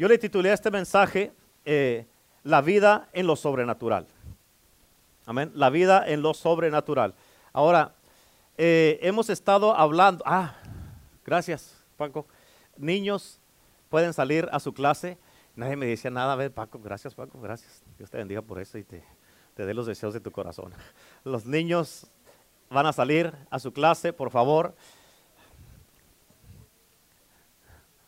[0.00, 1.30] yo le titulé a este mensaje
[1.66, 2.06] eh,
[2.42, 4.06] La vida en lo sobrenatural.
[5.26, 5.52] Amén.
[5.54, 7.14] La vida en lo sobrenatural.
[7.52, 7.92] Ahora,
[8.56, 10.24] eh, hemos estado hablando.
[10.26, 10.54] Ah,
[11.22, 12.26] gracias, Paco.
[12.78, 13.42] Niños
[13.90, 15.18] pueden salir a su clase.
[15.54, 16.32] Nadie me decía nada.
[16.32, 17.82] A ver, Paco, gracias, Paco, gracias.
[17.98, 19.04] Dios te bendiga por eso y te,
[19.52, 20.72] te dé los deseos de tu corazón.
[21.24, 22.06] Los niños
[22.70, 24.74] van a salir a su clase, por favor.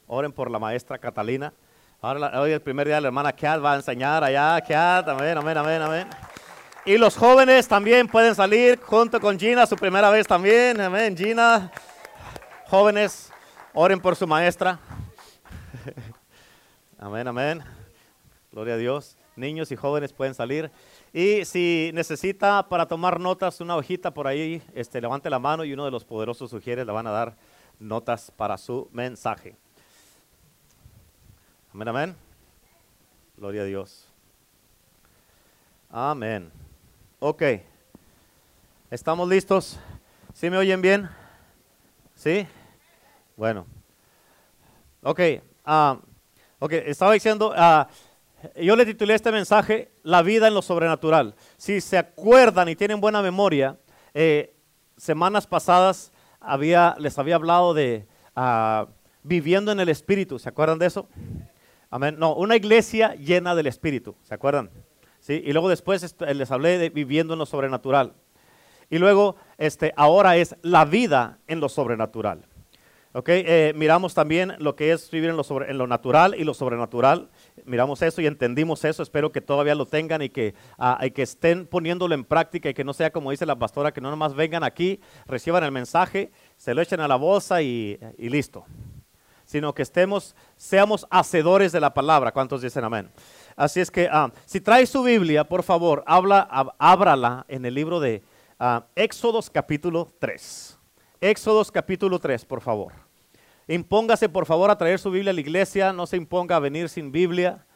[0.06, 1.52] Oren por la maestra Catalina.
[2.04, 4.60] Ahora, hoy el primer día la hermana Kat va a enseñar allá.
[4.60, 6.08] Kat, amén, amén, amén, amén.
[6.84, 10.80] Y los jóvenes también pueden salir junto con Gina, su primera vez también.
[10.80, 11.70] Amén, Gina.
[12.66, 13.30] Jóvenes,
[13.72, 14.80] oren por su maestra.
[16.98, 17.62] Amén, amén.
[18.50, 19.16] Gloria a Dios.
[19.36, 20.72] Niños y jóvenes pueden salir.
[21.12, 25.72] Y si necesita para tomar notas una hojita por ahí, este, levante la mano y
[25.72, 27.36] uno de los poderosos sugieres le van a dar
[27.78, 29.56] notas para su mensaje.
[31.74, 32.16] Amén, amén.
[33.34, 34.06] Gloria a Dios.
[35.88, 36.52] Amén.
[37.18, 37.42] Ok.
[38.90, 39.78] ¿Estamos listos?
[40.34, 41.08] ¿Sí me oyen bien?
[42.14, 42.46] ¿Sí?
[43.38, 43.66] Bueno.
[45.02, 45.20] Ok.
[45.64, 45.98] ah,
[46.58, 47.88] ok, estaba diciendo, ah,
[48.54, 51.34] yo le titulé este mensaje La vida en lo sobrenatural.
[51.56, 53.78] Si se acuerdan y tienen buena memoria,
[54.12, 54.54] eh,
[54.98, 58.88] semanas pasadas había, les había hablado de ah,
[59.22, 60.38] viviendo en el Espíritu.
[60.38, 61.08] ¿Se acuerdan de eso?
[61.92, 62.16] Amén.
[62.18, 64.16] No, una iglesia llena del Espíritu.
[64.22, 64.70] ¿Se acuerdan?
[65.20, 65.42] ¿Sí?
[65.44, 68.14] Y luego después este, les hablé de viviendo en lo sobrenatural.
[68.88, 72.46] Y luego, este, ahora es la vida en lo sobrenatural.
[73.12, 73.28] ¿Ok?
[73.28, 77.28] Eh, miramos también lo que es vivir en lo, natural y lo sobrenatural.
[77.66, 79.02] Miramos eso y entendimos eso.
[79.02, 82.84] Espero que todavía lo tengan y que, ah, que estén poniéndolo en práctica y que
[82.84, 86.72] no sea como dice la pastora, que no nomás vengan aquí, reciban el mensaje, se
[86.72, 88.64] lo echen a la bolsa y listo.
[89.52, 92.32] Sino que estemos, seamos hacedores de la palabra.
[92.32, 93.10] ¿Cuántos dicen amén?
[93.54, 97.74] Así es que, ah, si trae su Biblia, por favor, habla, ab- ábrala en el
[97.74, 98.22] libro de
[98.58, 100.78] ah, Éxodos capítulo 3.
[101.20, 102.94] Éxodos capítulo 3, por favor.
[103.68, 105.92] Impóngase, por favor, a traer su Biblia a la iglesia.
[105.92, 107.66] No se imponga a venir sin Biblia.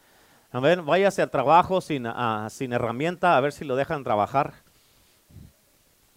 [0.51, 0.83] Amén.
[0.83, 4.55] Váyase al trabajo sin, ah, sin herramienta, a ver si lo dejan trabajar.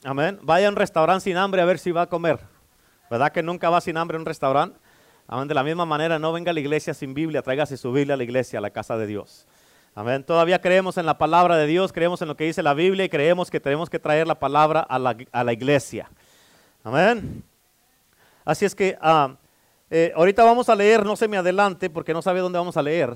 [0.04, 0.38] Amén.
[0.42, 2.40] Vaya a un restaurante sin hambre a ver si va a comer.
[3.10, 4.78] ¿Verdad que nunca va sin hambre a un restaurante?
[5.32, 5.46] Amén.
[5.46, 8.16] De la misma manera, no venga a la iglesia sin Biblia, tráigase su Biblia a
[8.16, 9.46] la iglesia, a la casa de Dios.
[9.94, 10.24] Amén.
[10.24, 13.08] Todavía creemos en la palabra de Dios, creemos en lo que dice la Biblia y
[13.08, 16.10] creemos que tenemos que traer la palabra a la, iglesia.
[16.82, 17.44] Amén.
[18.44, 19.36] Así es que ah,
[19.88, 22.82] eh, ahorita vamos a leer, no se me adelante porque no sabe dónde vamos a
[22.82, 23.14] leer.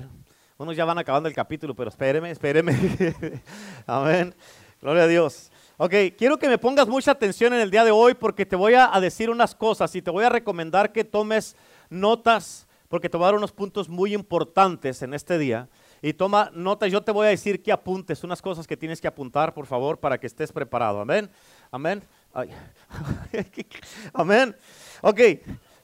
[0.57, 2.77] Unos ya van acabando el capítulo, pero espéreme, espéreme.
[3.85, 4.33] Amén.
[4.81, 5.51] Gloria a Dios.
[5.75, 8.73] Ok, quiero que me pongas mucha atención en el día de hoy porque te voy
[8.75, 11.57] a decir unas cosas y te voy a recomendar que tomes
[11.89, 15.67] notas porque dar unos puntos muy importantes en este día.
[16.01, 19.07] Y toma notas, yo te voy a decir que apuntes, unas cosas que tienes que
[19.07, 21.01] apuntar, por favor, para que estés preparado.
[21.01, 21.29] Amén.
[21.71, 22.03] Amén.
[24.13, 24.55] Amén.
[25.01, 25.19] Ok,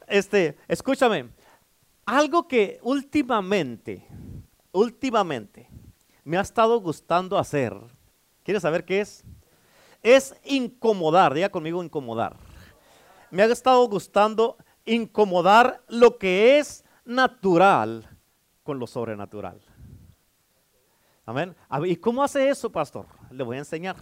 [0.07, 1.29] este, escúchame.
[2.05, 4.05] Algo que últimamente,
[4.71, 5.69] últimamente
[6.23, 7.75] me ha estado gustando hacer.
[8.43, 9.23] ¿Quieres saber qué es?
[10.03, 12.37] Es incomodar, diga conmigo incomodar.
[13.29, 18.07] Me ha estado gustando incomodar lo que es natural
[18.63, 19.61] con lo sobrenatural.
[21.25, 21.55] Amén.
[21.85, 23.05] ¿Y cómo hace eso, pastor?
[23.29, 23.95] Le voy a enseñar.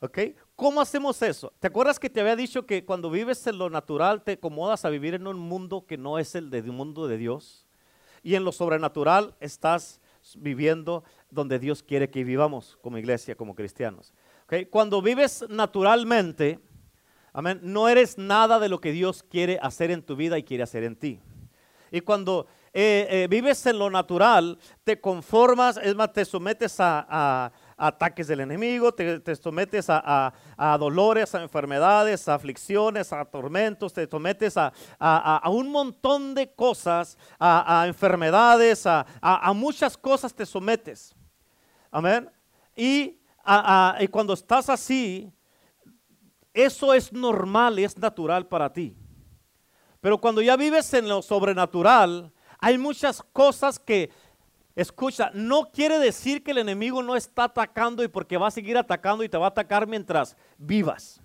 [0.00, 0.18] ¿Ok?
[0.56, 1.52] ¿Cómo hacemos eso?
[1.58, 4.90] ¿Te acuerdas que te había dicho que cuando vives en lo natural te acomodas a
[4.90, 7.66] vivir en un mundo que no es el de un mundo de Dios?
[8.22, 10.00] Y en lo sobrenatural estás
[10.36, 14.12] viviendo donde Dios quiere que vivamos como iglesia, como cristianos.
[14.44, 14.68] ¿Ok?
[14.70, 16.60] Cuando vives naturalmente,
[17.32, 20.62] amén, no eres nada de lo que Dios quiere hacer en tu vida y quiere
[20.62, 21.20] hacer en ti.
[21.92, 27.50] Y cuando eh, eh, vives en lo natural, te conformas, es más, te sometes a,
[27.76, 30.32] ataques del enemigo, te, te sometes a,
[30.78, 34.72] dolores, a enfermedades, a aflicciones, a tormentos, te sometes a,
[35.46, 41.14] un montón de cosas, a, enfermedades, a, muchas cosas te sometes.
[41.90, 42.30] Amén.
[42.76, 43.18] Y
[44.10, 45.32] cuando estás así,
[46.64, 48.96] eso es normal, es natural para ti.
[50.00, 54.10] Pero cuando ya vives en lo sobrenatural, hay muchas cosas que,
[54.74, 58.78] escucha, no quiere decir que el enemigo no está atacando y porque va a seguir
[58.78, 61.20] atacando y te va a atacar mientras vivas.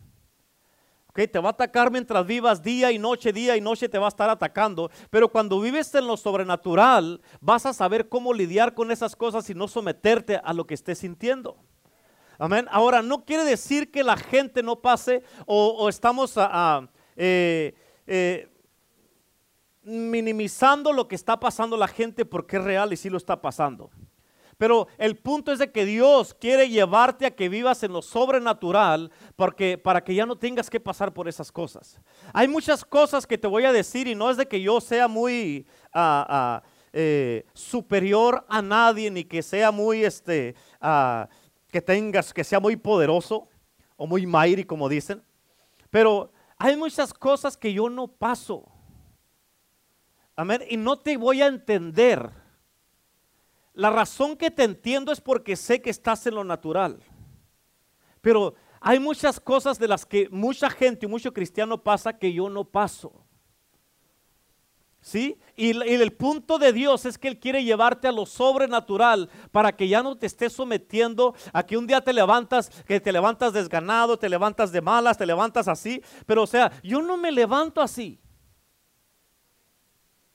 [1.07, 4.07] Ok, te va a atacar mientras vivas día y noche, día y noche te va
[4.07, 4.91] a estar atacando.
[5.09, 9.55] Pero cuando vives en lo sobrenatural, vas a saber cómo lidiar con esas cosas y
[9.55, 11.57] no someterte a lo que estés sintiendo.
[12.37, 12.67] Amén.
[12.69, 17.73] Ahora, no quiere decir que la gente no pase o, estamos a- a, eh,
[18.07, 18.49] eh,
[19.83, 23.89] minimizando lo que está pasando la gente porque es real y sí lo está pasando.
[24.57, 29.11] Pero el punto es de que Dios quiere llevarte a que vivas en lo sobrenatural
[29.35, 31.99] porque, para que ya no tengas que pasar por esas cosas.
[32.33, 35.09] Hay muchas cosas que te voy a decir y no es de que yo sea
[35.09, 41.27] muy ah, ah, eh, superior a nadie ni que sea muy, este, ah,
[41.75, 43.50] que tengas, que sea muy poderoso
[43.98, 45.22] o muy mighty como dicen.
[45.89, 48.63] Pero hay muchas cosas que yo no paso.
[50.38, 50.62] Amén.
[50.69, 52.31] Y no te voy a entender
[53.74, 57.04] la razón que te entiendo es porque sé que estás en lo natural.
[58.21, 62.50] Pero hay muchas cosas de las que mucha gente y mucho cristiano pasa que yo
[62.50, 63.25] no paso.
[65.06, 65.38] ¿Sí?
[65.56, 69.88] Y, el punto de Dios es que Él quiere llevarte a lo sobrenatural para que
[69.88, 74.18] ya no te estés sometiendo a que un día te levantas, que te levantas desganado,
[74.18, 76.02] te levantas de malas, te levantas así.
[76.25, 78.19] Pero o sea, yo no me levanto así.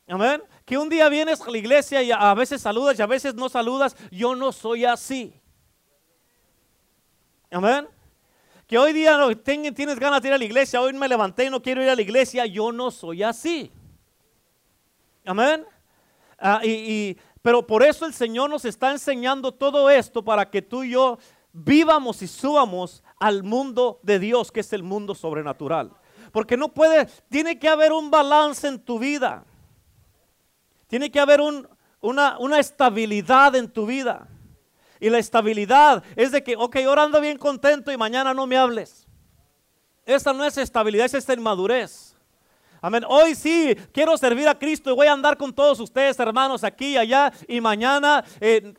[0.06, 0.40] Amén.
[0.64, 3.48] Que un día vienes a la iglesia y a veces saludas y a veces no
[3.48, 3.96] saludas.
[4.12, 5.34] Yo no soy así.
[7.50, 7.88] Amén.
[8.68, 10.80] Que hoy día no, tienes ganas de ir a la iglesia.
[10.80, 12.46] Hoy me levanté y no quiero ir a la iglesia.
[12.46, 13.72] Yo no soy así.
[15.30, 15.64] Amén.
[16.40, 20.82] Ah, y, pero por eso el Señor nos está enseñando todo esto para que tú
[20.82, 21.18] y yo
[21.52, 25.92] vivamos y subamos al mundo de Dios, que es el mundo sobrenatural.
[26.32, 29.44] Porque no puede, tiene que haber un balance en tu vida.
[30.88, 31.40] Tiene que haber
[32.00, 34.26] una, estabilidad en tu vida.
[34.98, 38.56] Y la estabilidad es de que, ok, ahora ando bien contento y mañana no me
[38.56, 39.06] hables.
[40.04, 42.09] Esa no es estabilidad, esa es inmadurez.
[42.80, 43.04] Amén.
[43.06, 46.92] Hoy sí quiero servir a Cristo y voy a andar con todos ustedes, hermanos, aquí
[46.92, 47.32] y allá.
[47.46, 48.74] Y mañana eh,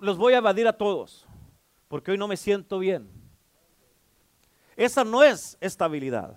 [0.00, 1.26] los voy a evadir a todos.
[1.88, 3.08] Porque hoy no me siento bien.
[4.76, 6.36] Esa no es estabilidad.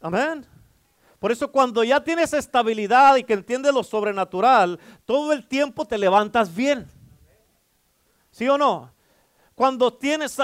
[0.00, 0.46] Amén.
[1.18, 5.98] Por eso cuando ya tienes estabilidad y que entiendes lo sobrenatural, todo el tiempo te
[5.98, 6.86] levantas bien.
[8.30, 8.92] ¿Sí o no?
[9.54, 10.36] Cuando tienes,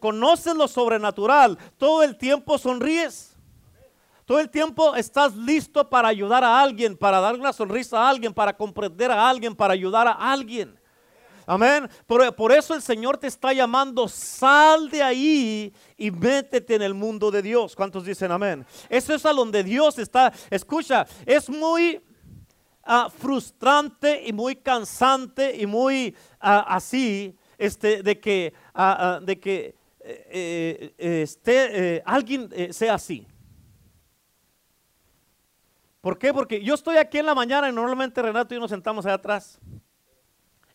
[0.00, 3.31] conoces lo sobrenatural, todo el tiempo sonríes.
[4.32, 8.32] Todo el tiempo estás listo para ayudar a alguien, para dar una sonrisa a alguien,
[8.32, 10.74] para comprender a alguien, para ayudar a alguien.
[11.44, 11.86] Amén.
[12.06, 17.30] Por, eso el Señor te está llamando, sal de ahí y métete en el mundo
[17.30, 17.76] de Dios.
[17.76, 18.64] ¿Cuántos dicen amén?
[18.88, 20.32] Eso es a donde Dios está.
[20.48, 22.00] Escucha, es muy
[22.84, 29.74] ah, frustrante y muy cansante y muy ah, así, este, de que, ah, de que
[30.00, 33.26] eh, eh, esté, eh, alguien sea así.
[36.02, 36.34] ¿Por qué?
[36.34, 39.14] Porque yo estoy aquí en la mañana y normalmente Renato y yo nos sentamos allá
[39.14, 39.60] atrás.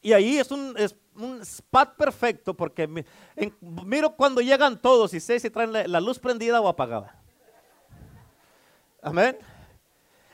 [0.02, 0.74] Y ahí es un,
[1.42, 2.88] spot perfecto porque
[3.60, 7.22] miro cuando llegan todos y sé si traen la, luz prendida o apagada.
[9.02, 9.38] Amén.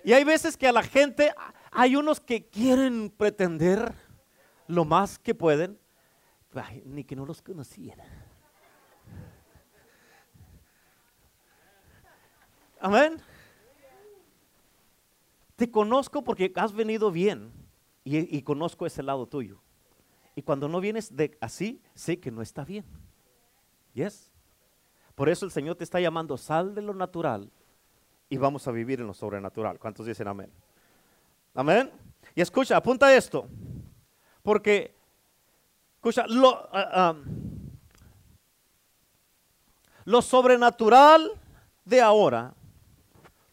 [0.03, 1.33] Y hay veces que a la gente,
[1.71, 3.95] hay unos que quieren pretender
[4.67, 5.79] lo más que pueden,
[6.85, 8.07] ni que no los conocieran.
[12.79, 13.32] Amén.
[15.63, 17.53] Te conozco porque has venido bien
[18.03, 19.61] y, conozco ese lado tuyo.
[20.35, 22.83] Y cuando no vienes de así, sé que no está bien.
[23.93, 24.29] ¿Yes?
[25.15, 27.49] Por eso el Señor te está llamando, sal de lo natural
[28.27, 29.79] y vamos a vivir en lo sobrenatural.
[29.79, 30.51] ¿Cuántos dicen amén?
[31.53, 31.89] Amén.
[32.35, 33.47] Y escucha, apunta esto.
[34.41, 34.93] Porque,
[35.95, 37.15] escucha, lo, ah,
[40.03, 41.31] lo sobrenatural
[41.85, 42.53] de ahora,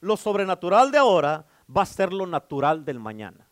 [0.01, 1.47] lo sobrenatural de ahora
[1.77, 3.47] va a ser lo natural del mañana.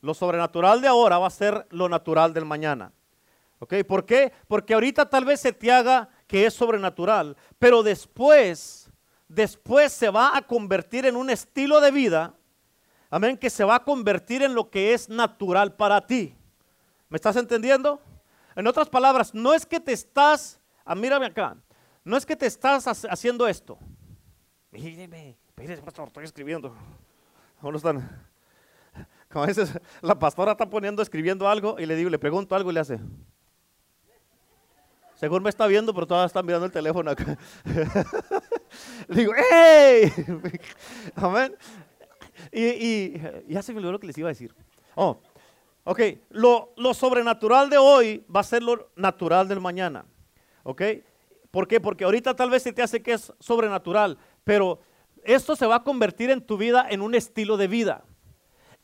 [0.00, 2.92] Lo sobrenatural de ahora va a ser lo natural del mañana.
[3.58, 3.74] ¿Ok?
[3.88, 4.32] ¿Por qué?
[4.48, 8.90] Porque ahorita tal vez se te haga que es sobrenatural, pero después,
[9.28, 12.34] después se va a convertir en un estilo de vida,
[13.08, 16.36] amén, que se va a convertir en lo que es natural para ti.
[17.08, 18.00] ¿Me estás entendiendo?
[18.56, 21.56] En otras palabras, no es que te estás, ah, mírame acá,
[22.04, 23.78] no es que te estás haciendo esto.
[24.70, 26.74] Míreme, estoy escribiendo.
[27.62, 28.26] ¿Dónde están?
[29.30, 29.72] Como a veces
[30.02, 33.00] la pastora está poniendo, escribiendo algo y le digo, le pregunto algo y le hace.
[35.14, 37.38] Según me está viendo, pero todavía está mirando el teléfono acá.
[39.08, 40.12] le digo, ¡Ey!
[41.14, 41.56] Amén.
[42.52, 44.54] Y, y, ya se me olvidó lo que les iba a decir.
[44.94, 45.18] Oh,
[45.84, 46.00] ok.
[46.28, 50.04] Lo, lo sobrenatural de hoy va a ser lo natural del mañana.
[50.64, 50.82] ¿Ok?
[51.50, 51.80] ¿Por qué?
[51.80, 54.80] Porque ahorita tal vez se te hace que es sobrenatural, pero
[55.26, 58.04] esto se va a convertir en tu vida en un estilo de vida.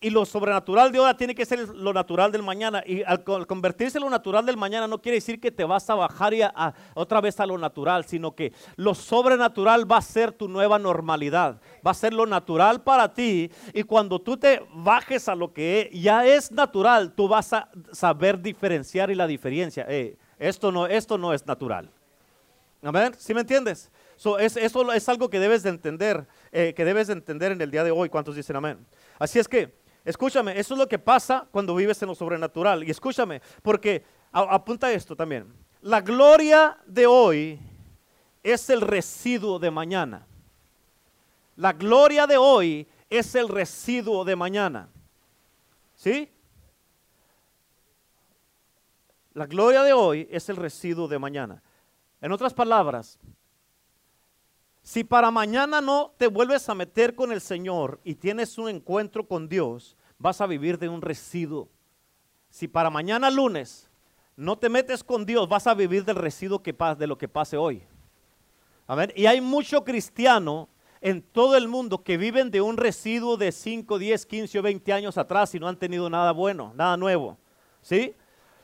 [0.05, 2.83] y lo sobrenatural de ahora tiene que ser lo natural del mañana.
[2.85, 5.95] Y al, convertirse en lo natural del mañana no quiere decir que te vas a
[5.95, 10.33] bajar y a, otra vez a lo natural, sino que lo sobrenatural va a ser
[10.33, 11.61] tu nueva normalidad.
[11.87, 13.49] Va a ser lo natural para ti.
[13.73, 18.43] Y cuando tú te bajes a lo que ya es natural, tú vas a saber
[18.43, 19.87] diferenciar y la diferencia.
[19.89, 21.89] Eh, esto, no, esto no es natural.
[22.83, 23.13] Amén.
[23.17, 23.89] ¿Sí me entiendes?
[24.39, 27.71] Es, eso es algo que debes de entender, eh, que debes de entender en el
[27.71, 28.09] día de hoy.
[28.09, 28.87] ¿Cuántos dicen amén?
[29.19, 32.83] Así es que Escúchame, eso es lo que pasa cuando vives en lo sobrenatural.
[32.83, 35.53] Y escúchame, porque apunta esto también.
[35.81, 37.61] La gloria de hoy
[38.43, 40.27] es el residuo de mañana.
[41.57, 44.89] La gloria de hoy es el residuo de mañana.
[45.95, 46.29] ¿Sí?
[49.35, 51.63] La gloria de hoy es el residuo de mañana.
[52.21, 53.19] En otras palabras,
[54.83, 59.27] si para mañana no te vuelves a meter con el Señor y tienes un encuentro
[59.27, 61.69] con Dios, vas a vivir de un residuo.
[62.51, 63.89] Si para mañana lunes
[64.37, 67.57] no te metes con Dios, vas a vivir del residuo que de lo que pase
[67.57, 67.85] hoy.
[68.89, 69.13] Amén.
[69.15, 70.69] Y hay mucho cristiano
[71.01, 74.93] en todo el mundo que viven de un residuo de 5, 10, 15 o 20
[74.93, 77.39] años atrás y no han tenido nada bueno, nada nuevo.
[77.81, 78.15] ¿Sí?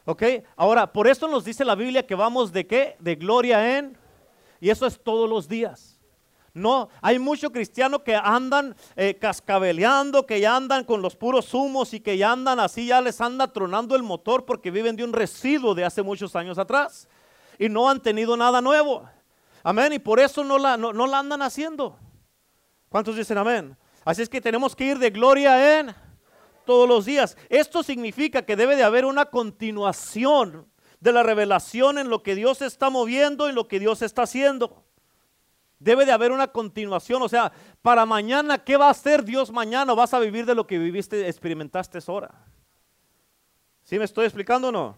[0.04, 0.22] ¿Ok?
[0.56, 2.96] Ahora, por eso nos dice la Biblia que vamos de qué?
[2.98, 3.96] De gloria en...
[4.60, 5.97] Y eso es todos los días.
[6.54, 11.94] No, hay muchos cristianos que andan eh, cascabeleando, que ya andan con los puros humos
[11.94, 15.12] y que ya andan así, ya les anda tronando el motor porque viven de un
[15.12, 17.08] residuo de hace muchos años atrás
[17.58, 19.08] y no han tenido nada nuevo.
[19.62, 21.96] Amén, y por eso no la, no, no la andan haciendo.
[22.88, 23.76] ¿Cuántos dicen amén?
[24.04, 25.94] Así es que tenemos que ir de gloria en
[26.64, 27.36] todos los días.
[27.48, 30.66] Esto significa que debe de haber una continuación
[31.00, 34.84] de la revelación en lo que Dios está moviendo y lo que Dios está haciendo.
[35.78, 39.94] Debe de haber una continuación, o sea, para mañana, ¿qué va a hacer Dios mañana?
[39.94, 42.30] ¿Vas a vivir de lo que viviste, experimentaste ahora?
[43.84, 44.96] ¿Sí me estoy explicando o no?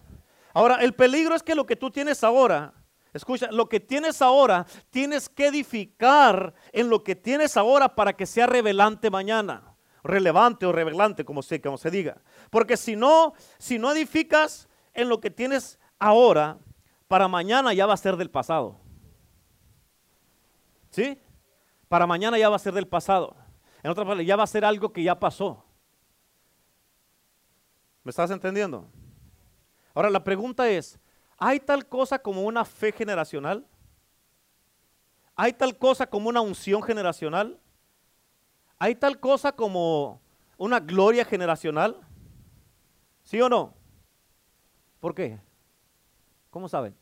[0.54, 2.72] Ahora, el peligro es que lo que tú tienes ahora,
[3.12, 8.26] escucha, lo que tienes ahora, tienes que edificar en lo que tienes ahora para que
[8.26, 9.62] sea revelante mañana.
[10.02, 12.16] Relevante o revelante, como se, como se diga.
[12.48, 16.56] Porque si no, si no edificas en lo que tienes ahora,
[17.06, 18.79] para mañana ya va a ser del pasado.
[20.90, 21.20] ¿Sí?
[21.88, 23.36] Para mañana ya va a ser del pasado.
[23.82, 25.64] En otras palabras, ya va a ser algo que ya pasó.
[28.02, 28.86] ¿Me estás entendiendo?
[29.94, 30.98] Ahora la pregunta es,
[31.38, 33.66] ¿hay tal cosa como una fe generacional?
[35.34, 37.58] ¿Hay tal cosa como una unción generacional?
[38.78, 40.20] ¿Hay tal cosa como
[40.56, 41.96] una gloria generacional?
[43.24, 43.74] ¿Sí o no?
[45.00, 45.38] ¿Por qué?
[46.50, 46.99] ¿Cómo saben?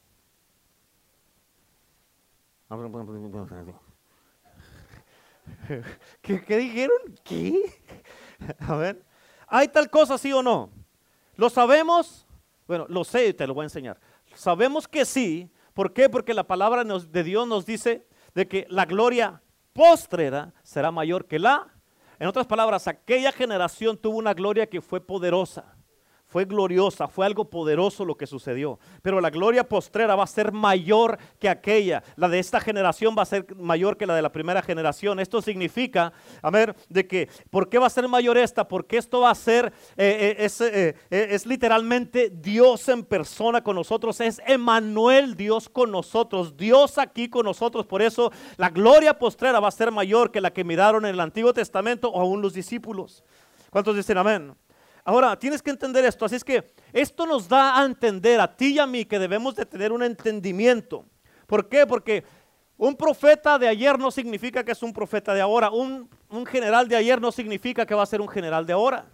[6.20, 6.98] ¿Qué, dijeron?
[7.25, 7.82] ¿Qué?
[8.60, 9.02] A ver.
[9.46, 10.70] ¿Hay tal cosa, sí o no?
[11.37, 12.26] ¿Lo sabemos?
[12.66, 13.98] Bueno, lo sé y te lo voy a enseñar.
[14.34, 15.50] Sabemos que sí.
[15.72, 16.10] ¿Por qué?
[16.10, 21.38] Porque la palabra de Dios nos dice de que la gloria postrera será mayor que
[21.38, 21.72] la.
[22.18, 25.77] En otras palabras, aquella generación tuvo una gloria que fue poderosa
[26.28, 28.78] fue gloriosa, fue algo poderoso lo que sucedió.
[29.00, 32.02] Pero la gloria postrera va a ser mayor que aquella.
[32.16, 35.20] La de esta generación va a ser mayor que la de la primera generación.
[35.20, 38.68] Esto significa, a ver, de que, ¿por qué va a ser mayor esta?
[38.68, 43.76] Porque esto va a ser, eh, eh, es, eh, es literalmente Dios en persona con
[43.76, 44.20] nosotros.
[44.20, 46.58] Es Emanuel, Dios con nosotros.
[46.58, 47.87] Dios aquí con nosotros.
[47.87, 51.20] Por eso la gloria postrera va a ser mayor que la que miraron en el
[51.20, 53.25] Antiguo Testamento o aún los discípulos.
[53.70, 54.54] ¿Cuántos dicen amén?
[55.08, 56.26] Ahora, tienes que entender esto.
[56.26, 59.56] Así es que esto nos da a entender a ti y a mí que debemos
[59.56, 61.06] de tener un entendimiento.
[61.46, 61.86] ¿Por qué?
[61.86, 62.24] Porque
[62.76, 65.70] un profeta de ayer no significa que es un profeta de ahora.
[65.70, 69.06] Un, un general de ayer no significa que va a ser un general de ahora.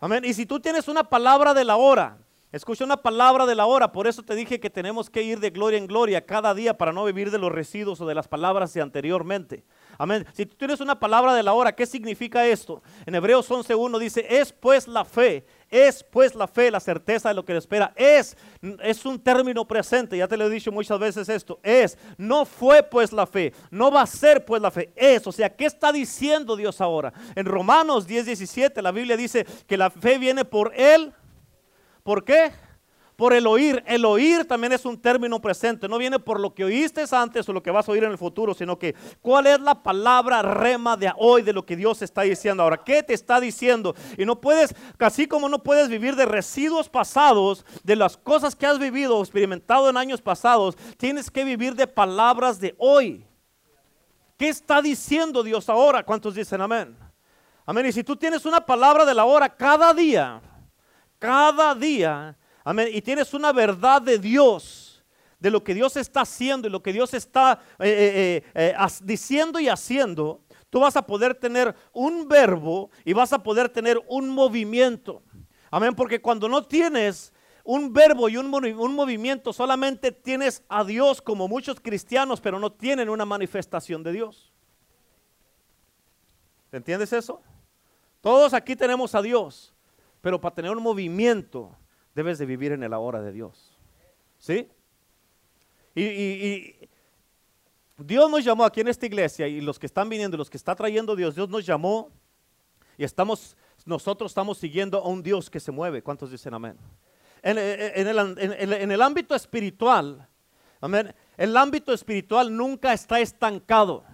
[0.00, 0.24] Amén.
[0.24, 2.16] Y si tú tienes una palabra de la hora,
[2.50, 5.50] escucha una palabra de la hora, por eso te dije que tenemos que ir de
[5.50, 8.72] gloria en gloria cada día para no vivir de los residuos o de las palabras
[8.72, 9.62] de anteriormente.
[9.98, 10.26] Amén.
[10.32, 12.82] Si tú tienes una palabra de la hora, ¿qué significa esto?
[13.06, 17.34] En Hebreos 11.1 dice, es pues la fe, es pues la fe, la certeza de
[17.34, 17.92] lo que le espera.
[17.96, 18.36] Es,
[18.82, 21.60] es un término presente, ya te lo he dicho muchas veces esto.
[21.62, 24.92] Es, no fue pues la fe, no va a ser pues la fe.
[24.96, 27.12] Es, o sea, ¿qué está diciendo Dios ahora?
[27.34, 31.12] En Romanos 10.17 la Biblia dice que la fe viene por Él.
[32.02, 32.52] ¿Por qué?
[33.22, 33.84] Por el oír.
[33.86, 35.86] El oír también es un término presente.
[35.86, 38.18] No viene por lo que oíste antes o lo que vas a oír en el
[38.18, 42.22] futuro, sino que cuál es la palabra rema de hoy de lo que Dios está
[42.22, 42.82] diciendo ahora.
[42.82, 43.94] ¿Qué te está diciendo?
[44.18, 48.66] Y no puedes, así como no puedes vivir de residuos pasados, de las cosas que
[48.66, 53.24] has vivido o experimentado en años pasados, tienes que vivir de palabras de hoy.
[54.36, 56.02] ¿Qué está diciendo Dios ahora?
[56.02, 56.98] ¿Cuántos dicen amén?
[57.66, 57.86] Amén.
[57.86, 60.42] Y si tú tienes una palabra de la hora cada día,
[61.20, 65.02] cada día, amén, y tienes una verdad de Dios,
[65.38, 69.58] de lo que Dios está haciendo y lo que Dios está eh, eh, eh, diciendo
[69.58, 70.40] y haciendo,
[70.70, 75.22] tú vas a poder tener un verbo y vas a poder tener un movimiento.
[75.70, 77.32] Amén, porque cuando no tienes
[77.64, 82.70] un verbo y un, un, movimiento, solamente tienes a Dios como muchos cristianos, pero no
[82.72, 84.52] tienen una manifestación de Dios.
[86.70, 87.42] ¿Entiendes eso?
[88.20, 89.74] Todos aquí tenemos a Dios,
[90.20, 91.76] pero para tener un movimiento
[92.14, 93.76] debes de vivir en el ahora de Dios.
[94.38, 94.68] ¿Sí?
[95.94, 96.88] Y,
[97.98, 100.74] Dios nos llamó aquí en esta iglesia y los que están viniendo, los que está
[100.74, 102.10] trayendo Dios, Dios nos llamó
[102.98, 106.02] y estamos, nosotros estamos siguiendo a un Dios que se mueve.
[106.02, 106.76] ¿Cuántos dicen amén?
[107.42, 110.26] En, el, en el ámbito espiritual,
[110.80, 114.04] amén, el ámbito espiritual nunca está estancado.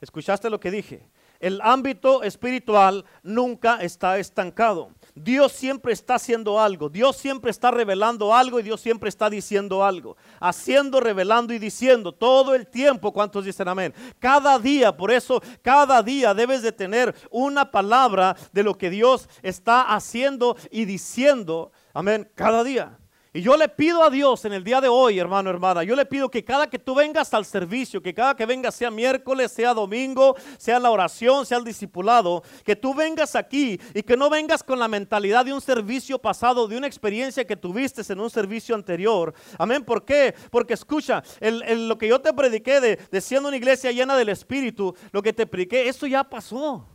[0.00, 1.08] ¿Escuchaste lo que dije?
[1.44, 4.90] el ámbito espiritual nunca está estancado.
[5.14, 9.84] Dios siempre está haciendo algo, Dios siempre está revelando algo y Dios siempre está diciendo
[9.84, 10.16] algo.
[10.40, 13.12] Haciendo, revelando y diciendo todo el tiempo.
[13.12, 13.94] ¿Cuántos dicen amén?
[14.18, 19.28] Cada día, por eso cada día debes de tener una palabra de lo que Dios
[19.42, 21.70] está haciendo y diciendo.
[21.92, 22.98] Amén, cada día.
[23.36, 26.06] Y yo le pido a Dios en el día de hoy, hermano, hermana, yo le
[26.06, 29.74] pido que cada que tú vengas al servicio, que cada que vengas sea miércoles, sea
[29.74, 34.62] domingo, sea la oración, sea el discipulado, que tú vengas aquí y que no vengas
[34.62, 38.76] con la mentalidad de un servicio pasado, de una experiencia que tuviste en un servicio
[38.76, 39.34] anterior.
[39.58, 39.84] Amén.
[39.84, 40.32] ¿Por qué?
[40.52, 44.94] Porque escucha, lo que yo te prediqué de, de siendo una iglesia llena del Espíritu,
[45.10, 46.86] lo que te prediqué, eso ya pasó.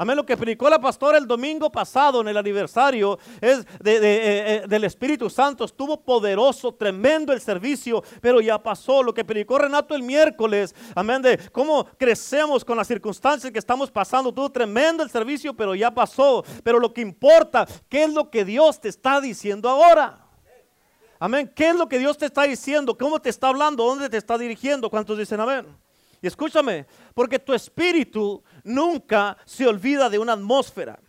[0.00, 0.16] Amén.
[0.16, 4.84] Lo que predicó la pastora el domingo pasado en el aniversario es eh, eh, del
[4.84, 5.62] Espíritu Santo.
[5.62, 9.02] Estuvo poderoso, tremendo el servicio, pero ya pasó.
[9.02, 13.90] Lo que predicó Renato el miércoles, amén, de cómo crecemos con las circunstancias que estamos
[13.90, 14.32] pasando.
[14.32, 16.46] Tuvo tremendo el servicio, pero ya pasó.
[16.64, 20.26] Pero lo que importa, ¿qué es lo que Dios te está diciendo ahora?
[21.18, 21.52] Amén.
[21.54, 22.96] ¿Qué es lo que Dios te está diciendo?
[22.96, 23.84] ¿Cómo te está hablando?
[23.84, 24.88] ¿Dónde te está dirigiendo?
[24.88, 25.66] ¿Cuántos dicen amén?
[26.22, 31.00] Y escúchame, porque tu espíritu nunca se olvida de una atmósfera.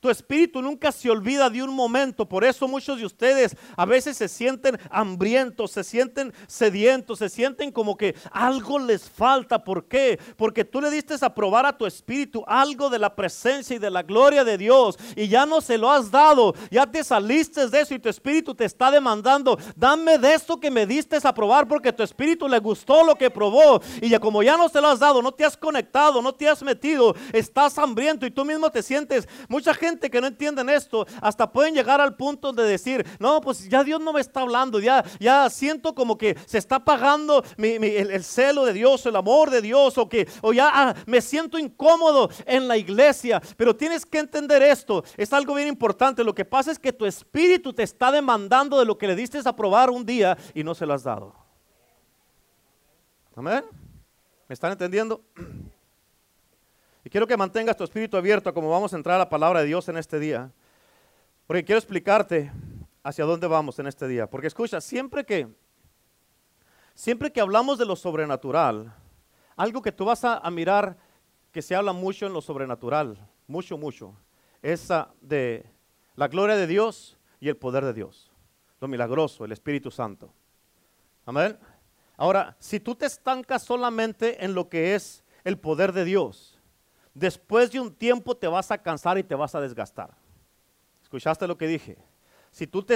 [0.00, 2.26] Tu espíritu nunca se olvida de un momento.
[2.26, 7.70] Por eso muchos de ustedes a veces se sienten hambrientos, se sienten sedientos, se sienten
[7.70, 9.62] como que algo les falta.
[9.62, 10.18] ¿Por qué?
[10.36, 13.90] Porque tú le diste a probar a tu espíritu algo de la presencia y de
[13.90, 16.54] la gloria de Dios y ya no se lo has dado.
[16.70, 19.58] Ya te saliste de eso y tu espíritu te está demandando.
[19.76, 23.28] Dame de esto que me diste a probar porque tu espíritu le gustó lo que
[23.28, 23.82] probó.
[24.00, 26.48] Y ya como ya no se lo has dado, no te has conectado, no te
[26.48, 29.28] has metido, estás hambriento y tú mismo te sientes.
[29.48, 33.68] Mucha gente que no entienden esto hasta pueden llegar al punto de decir, no, pues
[33.68, 38.22] ya Dios no me está hablando, ya, ya siento como que se está apagando el,
[38.24, 42.30] celo de Dios, el amor de Dios, o que o ya ah, me siento incómodo
[42.46, 43.42] en la iglesia.
[43.56, 46.22] Pero tienes que entender esto, es algo bien importante.
[46.22, 49.40] Lo que pasa es que tu espíritu te está demandando de lo que le diste
[49.44, 51.34] a probar un día y no se lo has dado.
[53.36, 53.64] Amén.
[54.48, 55.22] ¿Me están entendiendo?
[57.10, 59.88] Quiero que mantengas tu espíritu abierto como vamos a entrar a la palabra de Dios
[59.88, 60.52] en este día.
[61.48, 62.52] Porque quiero explicarte
[63.02, 64.30] hacia dónde vamos en este día.
[64.30, 65.48] Porque escucha, siempre que,
[66.94, 68.94] siempre que hablamos de lo sobrenatural,
[69.56, 70.96] algo que tú vas a, mirar
[71.50, 73.18] que se habla mucho en lo sobrenatural,
[73.48, 74.14] mucho, mucho,
[74.62, 74.88] es
[75.20, 75.66] de
[76.14, 78.30] la gloria de Dios y el poder de Dios.
[78.80, 80.32] Lo milagroso, el Espíritu Santo.
[81.26, 81.58] Amén.
[82.16, 86.59] Ahora, si tú te estancas solamente en lo que es el poder de Dios,
[87.14, 90.10] después de un tiempo te vas a cansar y te vas a desgastar.
[91.02, 91.98] ¿Escuchaste lo que dije?
[92.50, 92.86] Si tú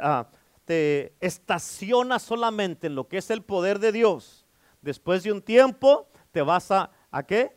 [0.00, 0.28] ah,
[0.64, 4.46] te, estacionas solamente en lo que es el poder de Dios,
[4.80, 7.56] después de un tiempo te vas a, ¿a qué?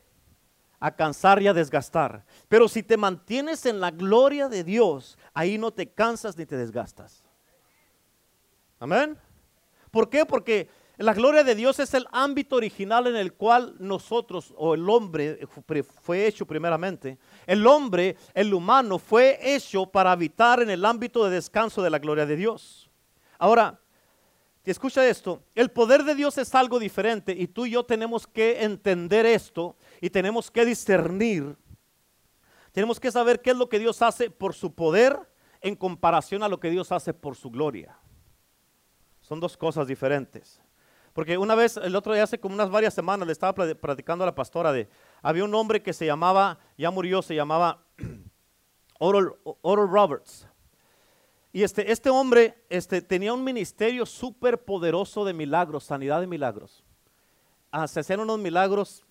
[0.80, 2.26] A cansar y a desgastar.
[2.48, 6.58] Pero si te mantienes en la gloria de Dios, ahí no te cansas ni te
[6.58, 7.24] desgastas.
[8.80, 9.18] Amén.
[9.92, 10.26] ¿Por qué?
[10.26, 14.88] Porque la gloria de Dios es el ámbito original en el cual nosotros, o el
[14.90, 15.48] hombre,
[16.02, 17.18] fue hecho primeramente.
[17.48, 22.00] El hombre, el humano, fue hecho para habitar en el ámbito de descanso de la
[22.00, 22.90] gloria de Dios.
[23.40, 23.80] Ahora,
[24.64, 28.64] escucha esto, el poder de Dios es algo diferente y tú y yo tenemos que
[28.64, 31.58] entender esto y tenemos que discernir.
[32.72, 35.18] Tenemos que saber qué es lo que Dios hace por su poder
[35.62, 37.98] en comparación a lo que Dios hace por su gloria.
[39.22, 40.62] Son dos cosas diferentes.
[41.14, 44.28] Porque una vez, el otro día, hace como unas varias semanas, le estaba platicando a
[44.28, 44.88] la pastora de,
[45.22, 47.84] había un hombre que se llamaba, ya murió, se llamaba
[49.00, 50.48] Oral, Roberts.
[51.52, 56.84] Y este, este hombre este, tenía un ministerio súper poderoso de milagros, sanidad de milagros.
[57.72, 59.04] Ah, se hacían unos milagros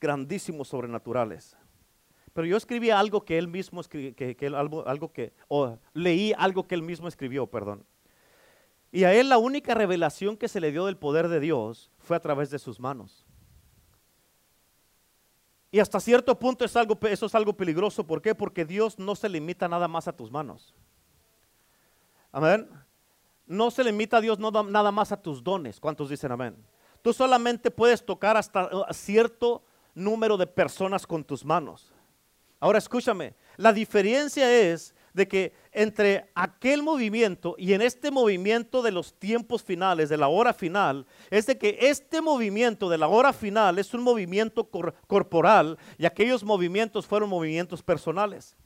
[0.00, 1.56] grandísimos sobrenaturales.
[2.32, 6.66] Pero yo escribí algo que él mismo escribió, que, algo, algo, que, o leí algo
[6.66, 7.84] que él mismo escribió, perdón.
[8.92, 12.16] Y a él la única revelación que se le dio del poder de Dios fue
[12.16, 13.24] a través de sus manos.
[15.70, 18.04] Y hasta cierto punto es algo, eso es algo peligroso.
[18.04, 18.34] ¿Por qué?
[18.34, 20.74] Porque Dios no se limita nada más a tus manos.
[22.32, 22.68] Amén.
[23.46, 25.78] No se limita a Dios nada más a tus dones.
[25.78, 26.56] ¿Cuántos dicen amén?
[27.02, 31.92] Tú solamente puedes tocar hasta uh, cierto número de personas con tus manos.
[32.58, 38.92] Ahora escúchame, la diferencia es de que entre aquel movimiento y en este movimiento de
[38.92, 43.32] los tiempos finales, de la hora final, es de que este movimiento de la hora
[43.32, 44.68] final es un movimiento
[45.06, 48.56] corporal y aquellos movimientos fueron movimientos personales.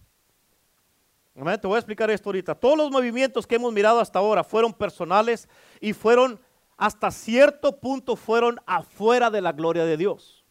[1.34, 2.54] Te voy a explicar esto ahorita.
[2.54, 5.48] Todos los movimientos que hemos mirado hasta ahora fueron personales
[5.80, 6.40] y fueron
[6.76, 10.44] hasta cierto punto fueron afuera de la gloria de Dios.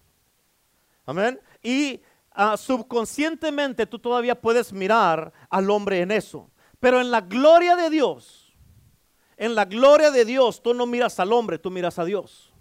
[1.05, 1.39] Amén.
[1.61, 2.01] Y
[2.33, 6.49] Ah, subconscientemente tú todavía puedes mirar al hombre en eso.
[6.79, 8.53] Pero en la gloria de Dios,
[9.37, 12.51] en la gloria de Dios, tú no miras al hombre, tú miras a Dios.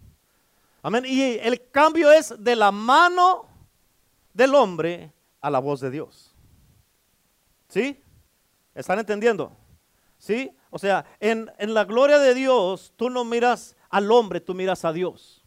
[0.83, 1.05] Amén.
[1.07, 3.49] Y el cambio es de la mano
[4.35, 6.35] del hombre a la voz de Dios.
[7.69, 8.03] ¿Sí?
[8.75, 9.57] ¿Están entendiendo?
[10.19, 10.55] ¿Sí?
[10.71, 14.85] O sea, en, en la gloria de Dios, tú no miras al hombre, tú miras
[14.85, 15.45] a Dios.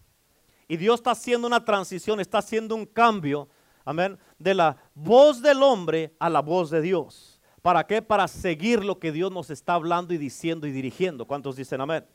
[0.68, 3.50] Y Dios está haciendo una transición, está haciendo un cambio
[3.86, 7.40] amén, de la voz del hombre a la voz de Dios.
[7.62, 8.02] ¿Para qué?
[8.02, 11.26] Para seguir lo que Dios nos está hablando y diciendo y dirigiendo.
[11.26, 12.06] ¿Cuántos dicen amén?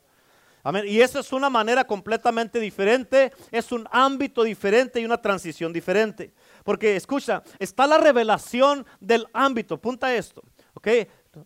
[0.63, 0.85] Amén.
[0.87, 6.33] Y eso es una manera completamente diferente, es un ámbito diferente y una transición diferente.
[6.63, 10.43] Porque escucha, está la revelación del ámbito, punta esto,
[10.75, 10.87] ¿ok?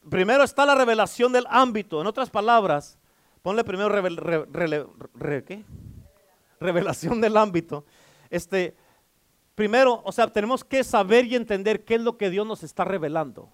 [0.10, 2.98] Primero está la revelación del ámbito, en otras palabras,
[3.42, 3.88] ponle primero
[6.60, 7.86] revelación del ámbito.
[8.30, 8.76] Este,
[9.56, 12.84] Primero, o sea, tenemos que saber y entender qué es lo que Dios nos está
[12.84, 13.50] revelando.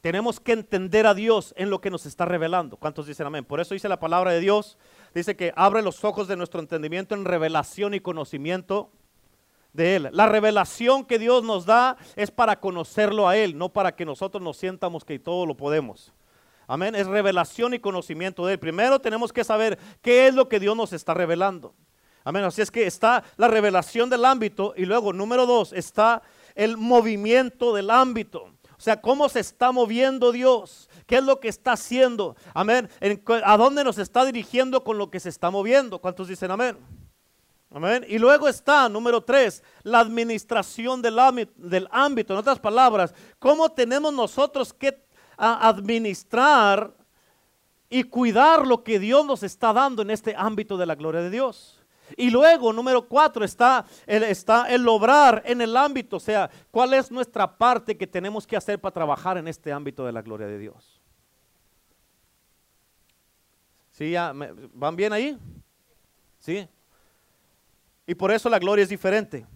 [0.00, 2.76] Tenemos que entender a Dios en lo que nos está revelando.
[2.76, 3.44] ¿Cuántos dicen amén?
[3.44, 4.78] Por eso dice la palabra de Dios,
[5.12, 8.92] dice que abre los ojos de nuestro entendimiento en revelación y conocimiento
[9.72, 10.08] de Él.
[10.12, 14.40] La revelación que Dios nos da es para conocerlo a Él, no para que nosotros
[14.40, 16.12] nos sientamos que todo lo podemos.
[16.68, 16.94] Amén.
[16.94, 18.58] Es revelación y conocimiento de Él.
[18.60, 21.74] Primero tenemos que saber qué es lo que Dios nos está revelando.
[22.28, 22.44] Amén.
[22.44, 26.20] Así es que está la revelación del ámbito y luego, número dos, está
[26.54, 28.50] el movimiento del ámbito.
[28.76, 30.90] O sea, cómo se está moviendo Dios.
[31.06, 32.36] ¿Qué es lo que está haciendo?
[32.52, 32.90] Amén.
[33.42, 36.00] ¿A dónde nos está dirigiendo con lo que se está moviendo?
[36.00, 36.76] ¿Cuántos dicen amén?
[37.70, 38.04] Amén.
[38.06, 42.34] Y luego está, número tres, la administración del ámbito, del ámbito.
[42.34, 45.02] En otras palabras, cómo tenemos nosotros que
[45.38, 46.92] administrar
[47.88, 51.30] y cuidar lo que Dios nos está dando en este ámbito de la gloria de
[51.30, 51.77] Dios.
[52.16, 56.94] Y luego, número cuatro, está el, está el obrar en el ámbito, o sea, cuál
[56.94, 60.46] es nuestra parte que tenemos que hacer para trabajar en este ámbito de la gloria
[60.46, 61.00] de Dios.
[63.92, 64.12] ¿Sí?
[64.12, 64.32] Ya,
[64.72, 65.38] ¿Van bien ahí?
[66.38, 66.68] ¿Sí?
[68.06, 69.46] Y por eso la gloria es diferente.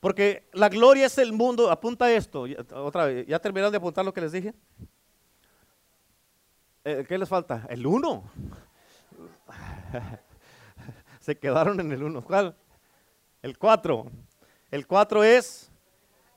[0.00, 4.14] Porque la gloria es el mundo, apunta esto, otra vez, ¿ya terminaron de apuntar lo
[4.14, 4.54] que les dije?
[6.84, 7.66] Eh, ¿Qué les falta?
[7.68, 8.30] El uno.
[11.28, 12.24] Se quedaron en el uno.
[12.24, 12.56] ¿Cuál?
[13.42, 14.10] El cuatro.
[14.70, 15.70] El cuatro es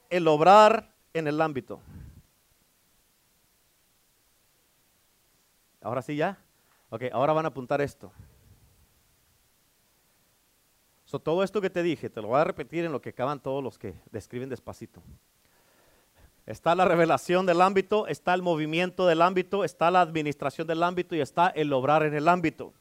[0.09, 1.79] el obrar en el ámbito.
[5.79, 6.37] Ahora sí ya.
[6.89, 8.11] Ok, ahora van a apuntar esto.
[11.05, 13.39] So, todo esto que te dije, te lo voy a repetir en lo que acaban
[13.39, 15.01] todos los que describen despacito.
[16.45, 21.15] Está la revelación del ámbito, está el movimiento del ámbito, está la administración del ámbito
[21.15, 22.73] y está el obrar en el ámbito.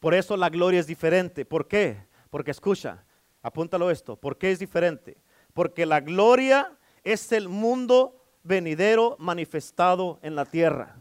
[0.00, 1.44] Por eso la gloria es diferente.
[1.44, 2.06] ¿Por qué?
[2.30, 3.04] Porque escucha,
[3.42, 4.16] apúntalo esto.
[4.16, 5.16] ¿Por qué es diferente?
[5.54, 10.96] Porque la gloria es el mundo venidero manifestado en la tierra.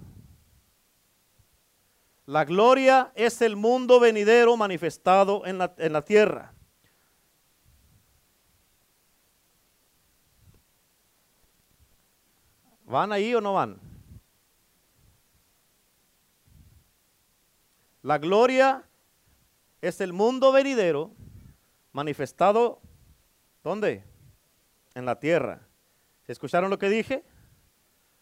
[2.26, 6.54] La gloria es el mundo venidero manifestado en la, en la tierra.
[12.86, 13.85] ¿Van ahí o no van?
[18.06, 18.84] La gloria
[19.82, 21.12] es el mundo venidero
[21.92, 22.80] manifestado,
[23.64, 24.04] ¿dónde?
[24.94, 25.68] En la tierra.
[26.28, 27.24] ¿Escucharon lo que dije?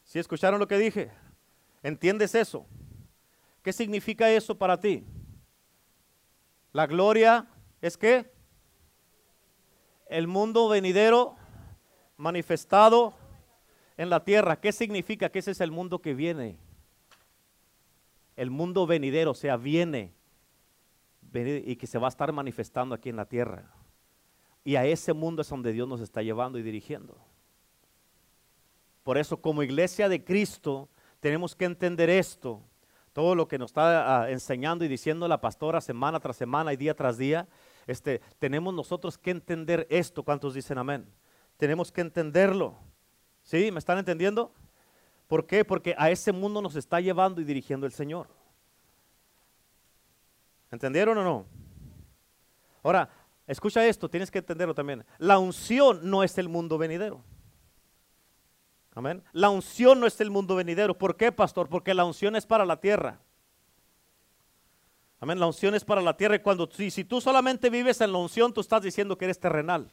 [0.06, 1.12] ¿Sí escucharon lo que dije?
[1.82, 2.65] ¿Entiendes eso?
[3.62, 5.04] ¿Qué significa eso para ti?
[6.72, 7.46] La gloria
[7.82, 8.32] es que
[10.08, 11.36] el mundo venidero
[12.15, 13.15] manifestado
[13.98, 14.62] en la tierra.
[14.62, 15.28] ¿Qué significa?
[15.28, 16.58] Que ese es el mundo que viene
[18.36, 20.13] el mundo venidero, o sea, viene,
[21.34, 23.72] y que se va a estar manifestando aquí en la tierra.
[24.63, 27.17] Y a ese mundo es donde Dios nos está llevando y dirigiendo.
[29.04, 32.62] Por eso como iglesia de Cristo tenemos que entender esto.
[33.12, 36.78] Todo lo que nos está ah, enseñando y diciendo la pastora semana tras semana y
[36.78, 37.48] día tras día,
[37.86, 40.24] este, tenemos nosotros que entender esto.
[40.24, 41.06] ¿Cuántos dicen amén?
[41.58, 42.76] Tenemos que entenderlo.
[43.43, 43.72] ¿Sí?
[43.72, 44.54] ¿Me están entendiendo?
[45.34, 45.65] ¿Por qué?
[45.65, 48.28] Porque a ese mundo nos está llevando y dirigiendo el Señor.
[50.69, 51.48] ¿Entendieron o no?
[52.84, 53.10] Ahora,
[53.48, 55.04] escucha esto, tienes que entenderlo también.
[55.17, 57.24] La unción no es el mundo venidero.
[58.93, 59.24] Amén.
[59.32, 60.96] La unción no es el mundo venidero.
[60.96, 61.67] ¿Por qué, pastor?
[61.67, 63.19] Porque la unción es para la tierra.
[65.19, 65.39] Amén.
[65.39, 66.36] La unción es para la tierra.
[66.36, 69.39] Y cuando si, si tú solamente vives en la unción, tú estás diciendo que eres
[69.39, 69.91] terrenal.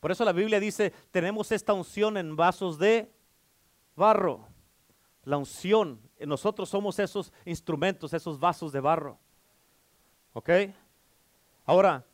[0.00, 3.10] Por eso la Biblia dice, tenemos esta unción en vasos de
[3.94, 4.54] barro.
[5.26, 9.18] La unción, nosotros somos esos instrumentos, esos vasos de barro.
[10.32, 10.50] ¿Ok?
[11.64, 12.06] Ahora,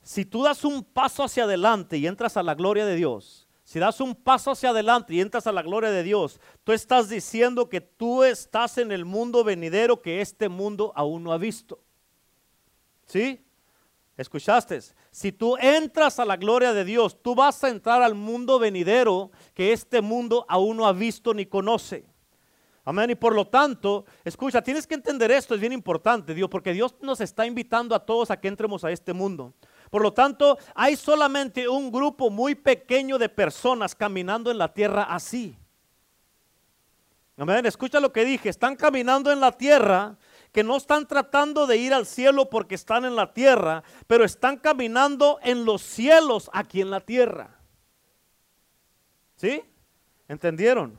[0.00, 3.80] si tú das un paso hacia adelante y entras a la gloria de Dios, si
[3.80, 7.68] das un paso hacia adelante y entras a la gloria de Dios, tú estás diciendo
[7.68, 11.82] que tú estás en el mundo venidero que este mundo aún no ha visto.
[13.06, 13.44] ¿Sí?
[14.16, 14.78] ¿Escuchaste?
[15.12, 19.30] Si tú entras a la gloria de Dios, tú vas a entrar al mundo venidero
[19.52, 22.06] que este mundo aún no ha visto ni conoce.
[22.82, 23.10] Amén.
[23.10, 26.94] Y por lo tanto, escucha, tienes que entender esto, es bien importante, Dios, porque Dios
[27.02, 29.52] nos está invitando a todos a que entremos a este mundo.
[29.90, 35.02] Por lo tanto, hay solamente un grupo muy pequeño de personas caminando en la tierra
[35.02, 35.54] así.
[37.36, 37.66] Amén.
[37.66, 40.16] Escucha lo que dije, están caminando en la tierra
[40.52, 44.58] que no están tratando de ir al cielo porque están en la tierra, pero están
[44.58, 47.58] caminando en los cielos aquí en la tierra.
[49.36, 49.62] ¿Sí?
[50.28, 50.94] ¿Entendieron?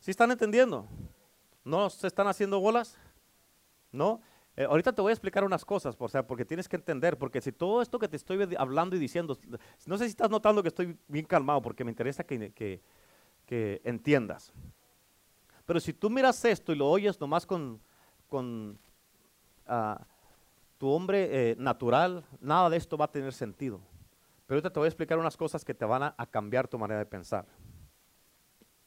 [0.00, 0.86] ¿Sí están entendiendo?
[1.64, 2.98] ¿No se están haciendo bolas?
[3.90, 4.20] ¿No?
[4.56, 7.40] Eh, ahorita te voy a explicar unas cosas, o sea, porque tienes que entender, porque
[7.40, 9.36] si todo esto que te estoy hablando y diciendo,
[9.86, 14.52] no sé si estás notando que estoy bien calmado, porque me interesa que, que, entiendas.
[15.66, 17.80] Pero si tú miras esto y lo oyes nomás con,
[18.34, 18.76] con
[19.68, 20.04] ah,
[20.76, 23.78] tu hombre eh, natural, nada de esto va a tener sentido.
[24.44, 26.98] Pero ahorita te voy a explicar unas cosas que te van a cambiar tu manera
[26.98, 27.46] de pensar.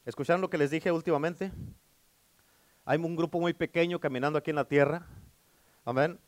[0.04, 1.54] ¿Escucharon lo que les dije últimamente?
[2.84, 5.08] Hay un grupo muy pequeño caminando aquí en la tierra,
[5.86, 6.20] amén,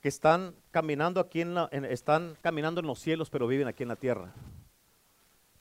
[0.00, 3.96] que están caminando aquí en, están caminando en los cielos, pero viven aquí en la
[3.96, 4.34] tierra.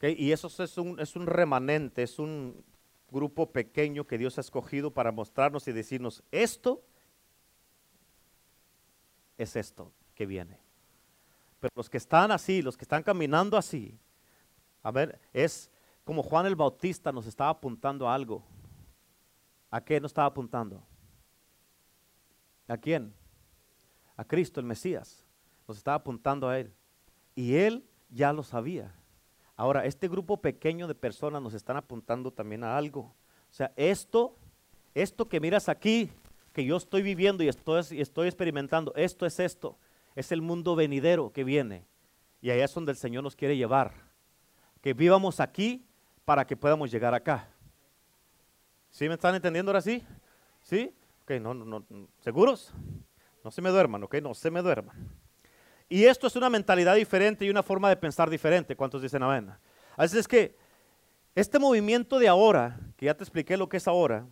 [0.01, 2.65] Y eso es un, es un remanente, es un
[3.11, 6.83] grupo pequeño que Dios ha escogido para mostrarnos y decirnos, esto
[9.37, 10.57] es esto que viene.
[11.59, 13.99] Pero los que están así, los que están caminando así,
[14.81, 15.69] a ver, es
[16.03, 18.43] como Juan el Bautista nos estaba apuntando a algo.
[19.69, 20.83] ¿A qué nos estaba apuntando?
[22.67, 23.13] ¿A quién?
[24.15, 25.25] A Cristo, el Mesías.
[25.67, 26.73] Nos estaba apuntando a Él.
[27.35, 28.93] Y Él ya lo sabía.
[29.61, 33.01] Ahora, este grupo pequeño de personas nos están apuntando también a algo.
[33.01, 34.35] O sea, esto,
[34.95, 36.09] esto que miras aquí,
[36.51, 39.77] que yo estoy viviendo y estoy, experimentando, esto es esto.
[40.15, 41.85] Es el mundo venidero que viene.
[42.41, 43.93] Y allá es donde el Señor nos quiere llevar.
[44.81, 45.85] Que vivamos aquí
[46.25, 47.47] para que podamos llegar acá.
[48.89, 50.03] ¿Sí me están entendiendo ahora sí?
[50.63, 50.91] ¿Sí?
[51.21, 52.73] Ok, no, no, no, ¿seguros?
[53.43, 55.20] No se me duerman, ok, no se me duerman.
[55.91, 58.77] Y esto es una mentalidad diferente y una forma de pensar diferente.
[58.77, 59.51] ¿Cuántos dicen amén?
[59.97, 60.55] Así es que
[61.35, 64.25] este movimiento de ahora, que ya te expliqué lo que es ahora,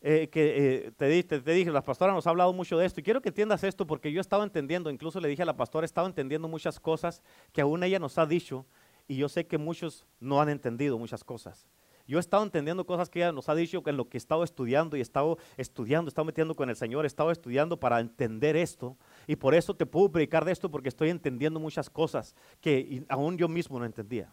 [0.00, 3.00] eh, que eh, te, dije, te, dije, la pastora nos ha hablado mucho de esto
[3.00, 5.56] y quiero que entiendas esto porque yo he estado entendiendo, incluso le dije a la
[5.56, 7.20] pastora, he estado entendiendo muchas cosas
[7.52, 8.64] que aún ella nos ha dicho
[9.08, 11.66] y yo sé que muchos no han entendido muchas cosas.
[12.06, 14.42] Yo he estado entendiendo cosas que ella nos ha dicho en lo que he estado
[14.42, 18.00] estudiando y he estado estudiando, he estado metiendo con el Señor, he estado estudiando para
[18.00, 18.96] entender esto.
[19.26, 23.38] Y por eso te puedo predicar de esto porque estoy entendiendo muchas cosas que aún
[23.38, 24.32] yo mismo no entendía.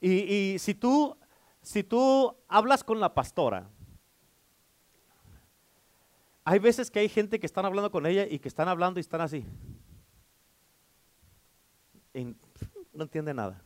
[0.00, 1.16] Y, si, tú,
[1.62, 3.70] si tú hablas con la pastora,
[6.44, 9.02] hay veces que hay gente que están hablando con ella y que están hablando y
[9.02, 9.46] están así.
[12.12, 13.62] no entiende nada.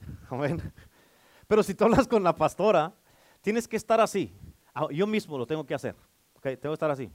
[0.30, 0.60] Amén.
[1.48, 2.92] Pero si tú hablas con la pastora,
[3.40, 4.32] tienes que estar así.
[4.74, 5.96] Ah, yo mismo lo tengo que hacer.
[6.40, 7.10] Tengo que estar así.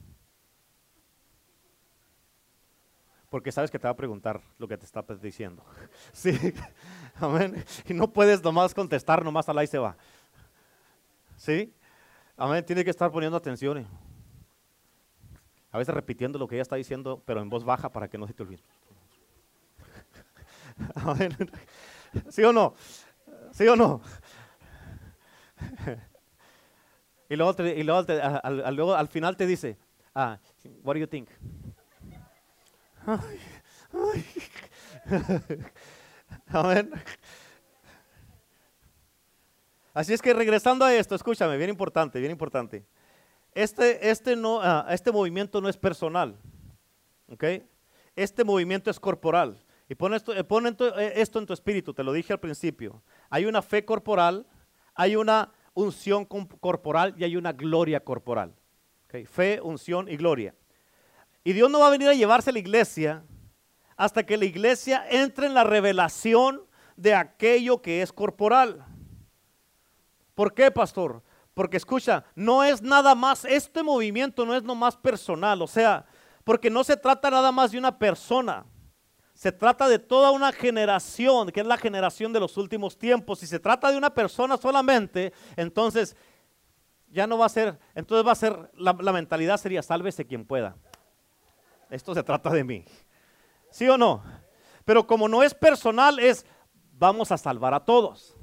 [3.30, 5.64] Porque sabes que te va a preguntar lo que te está diciendo.
[6.12, 6.38] Sí,
[7.14, 7.64] amén.
[7.86, 9.96] Y no puedes nomás contestar, nomás al ahí se va.
[11.36, 11.72] Sí,
[12.36, 12.64] amén.
[12.64, 13.86] Tienes que estar poniendo atención.
[15.70, 18.26] A veces repitiendo lo que ella está diciendo, pero en voz baja para que no
[18.26, 18.62] se te olvide.
[20.94, 21.36] Amén.
[22.30, 22.74] ¿Sí o no?
[23.50, 24.00] ¿Sí o no?
[27.28, 28.06] y luego, y luego,
[28.42, 29.76] al, luego, al final te dice,
[30.14, 30.38] ah,
[30.82, 31.28] what do you think?
[36.48, 36.90] Amén.
[39.92, 42.84] Así es que regresando a esto, escúchame, bien importante, bien importante.
[43.54, 46.36] Este, este, no, ah, este movimiento no es personal,
[47.28, 47.44] ¿ok?
[48.16, 49.64] Este movimiento es corporal.
[49.88, 53.02] Y pon esto, eh, eh, esto en tu espíritu, te lo dije al principio.
[53.30, 54.46] Hay una fe corporal,
[54.94, 58.54] hay una unción corporal y hay una gloria corporal.
[59.26, 60.54] Fe, unción y gloria.
[61.44, 63.22] Y Dios no va a venir a llevarse a la iglesia
[63.96, 66.62] hasta que la iglesia entre en la revelación
[66.96, 68.84] de aquello que es corporal.
[70.34, 71.22] ¿Por qué, pastor?
[71.52, 76.04] Porque escucha, no es nada más, este movimiento no es nomás personal, o sea,
[76.42, 78.66] porque no se trata nada más de una persona.
[79.34, 83.40] Se trata de toda una generación, que es la generación de los últimos tiempos.
[83.40, 86.16] Si se trata de una persona solamente, entonces
[87.10, 90.76] ya no va a ser, entonces va a ser, la, mentalidad sería sálvese quien pueda.
[91.90, 92.84] Esto se trata de mí.
[93.70, 94.22] ¿Sí o no?
[94.84, 96.46] Pero como no es personal, es
[96.92, 98.36] vamos a salvar a todos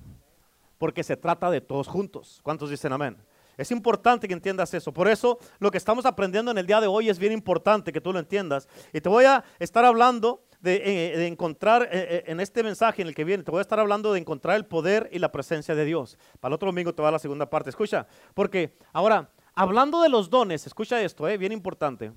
[0.77, 2.41] porque se trata de todos juntos.
[2.43, 3.17] ¿Cuántos dicen amén?
[3.57, 4.91] Es importante que entiendas eso.
[4.91, 8.01] Por eso lo que estamos aprendiendo en el día de hoy es bien importante que
[8.01, 8.67] tú lo entiendas.
[8.91, 13.07] Y te voy a estar hablando de, eh, encontrar eh, eh, en este mensaje en
[13.07, 15.75] el que viene, te voy a estar hablando de encontrar el poder y la presencia
[15.75, 16.17] de Dios.
[16.39, 17.69] Para el otro domingo te va a la segunda parte.
[17.69, 22.13] Escucha, porque ahora, hablando de los dones, escucha esto, eh, bien importante.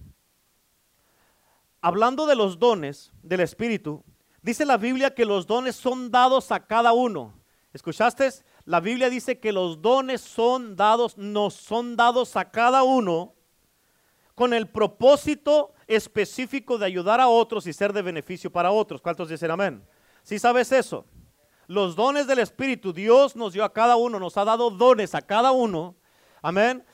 [1.80, 4.04] Hablando de los dones del Espíritu,
[4.42, 7.34] dice la Biblia que los dones son dados a cada uno.
[7.72, 8.28] ¿Escuchaste?
[8.66, 13.34] La Biblia dice que los dones son dados, nos son dados a cada uno
[14.34, 19.00] con el propósito específico de ayudar a otros y ser de beneficio para otros.
[19.00, 19.86] ¿Cuántos dicen amén?
[20.22, 21.04] Si sabes eso,
[21.66, 25.22] los dones del Espíritu, Dios nos dio a cada uno, nos ha dado dones a
[25.22, 25.96] cada uno.
[26.42, 26.84] Amén.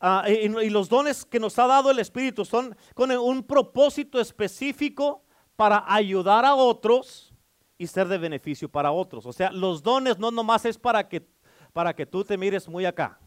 [0.00, 4.18] Ah, y, y, los dones que nos ha dado el Espíritu son con un propósito
[4.18, 5.22] específico
[5.56, 7.34] para ayudar a otros
[7.76, 9.26] y ser de beneficio para otros.
[9.26, 11.26] O sea, los dones no nomás es para que,
[11.72, 13.20] para que tú te mires muy acá.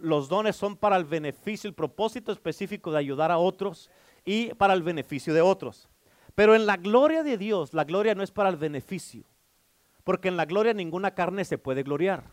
[0.00, 3.90] Los dones son para el beneficio, el propósito específico de ayudar a otros
[4.24, 5.88] y para el beneficio de otros.
[6.34, 9.24] Pero en la gloria de Dios, la gloria no es para el beneficio,
[10.04, 12.24] porque en la gloria ninguna carne se puede gloriar.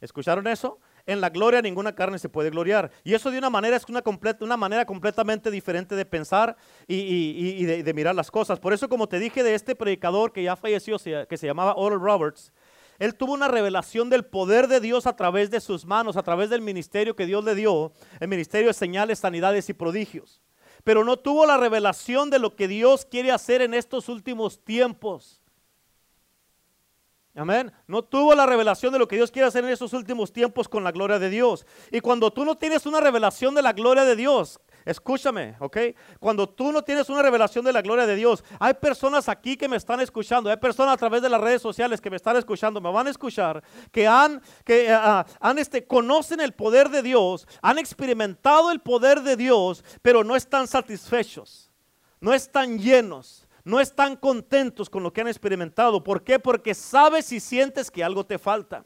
[0.00, 0.78] ¿Escucharon eso?
[1.06, 2.90] en la gloria ninguna carne se puede gloriar.
[3.04, 4.02] Y eso de una manera es una,
[4.40, 8.58] una manera completamente diferente de pensar y, de, mirar las cosas.
[8.58, 10.98] Por eso, como te dije de este predicador que ya falleció,
[11.28, 12.52] que se llamaba Oral Roberts,
[12.98, 16.50] él tuvo una revelación del poder de Dios a través de sus manos, a través
[16.50, 20.42] del ministerio que Dios le dio, el ministerio de señales, sanidades y prodigios.
[20.84, 25.42] Pero no tuvo la revelación de lo que Dios quiere hacer en estos últimos tiempos.
[27.34, 27.70] Amén.
[27.86, 30.82] No tuvo la revelación de lo que Dios quiere hacer en estos últimos tiempos con
[30.84, 31.66] la gloria de Dios.
[31.90, 35.76] Y cuando tú no tienes una revelación de la gloria de Dios, escúchame, ¿ok?
[36.18, 39.68] Cuando tú no tienes una revelación de la gloria de Dios, hay personas aquí que
[39.68, 42.80] me están escuchando, hay personas a través de las redes sociales que me están escuchando,
[42.80, 47.46] me van a escuchar, que han, que ah, han este, conocen el poder de Dios,
[47.60, 51.70] han experimentado el poder de Dios, pero no están satisfechos,
[52.20, 56.04] no están llenos no están contentos con lo que han experimentado.
[56.04, 56.38] ¿Por qué?
[56.38, 58.84] Porque sabes y sientes que algo te falta.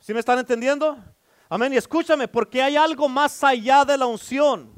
[0.00, 0.98] ¿Sí me están entendiendo?
[1.48, 1.72] Amén.
[1.72, 4.77] Y escúchame, porque hay algo más allá de la unción.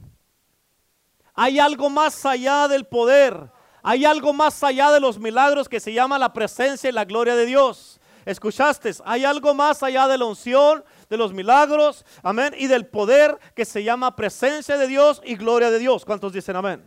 [1.43, 3.51] Hay algo más allá del poder.
[3.83, 7.35] Hay algo más allá de los milagros que se llama la presencia y la gloria
[7.35, 7.99] de Dios.
[8.27, 8.93] ¿Escuchaste?
[9.07, 13.65] Hay algo más allá de la unción, de los milagros, amén, y del poder que
[13.65, 16.05] se llama presencia de Dios y gloria de Dios.
[16.05, 16.85] ¿Cuántos dicen amén?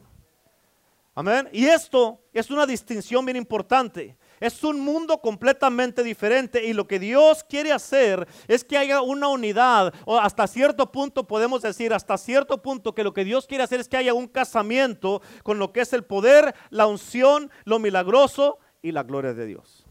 [1.16, 1.50] Amén.
[1.52, 4.16] Y esto es una distinción bien importante.
[4.44, 9.30] Es un mundo completamente diferente y lo que Dios quiere hacer es que haya una
[9.30, 13.64] unidad o hasta cierto punto podemos decir, hasta cierto punto que lo que Dios quiere
[13.64, 17.80] hacer es que haya un casamiento con lo que es el poder, la unción, lo
[17.80, 19.86] milagroso y la gloria de Dios.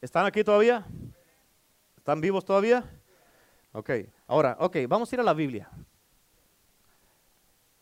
[0.00, 0.84] ¿Están aquí todavía?
[1.96, 2.82] ¿Están vivos todavía?
[3.70, 3.90] Ok,
[4.26, 5.70] ahora, ok, vamos a ir a la Biblia.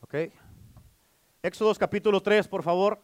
[0.02, 0.16] Ok.
[1.42, 3.00] Éxodos capítulo 3, por favor.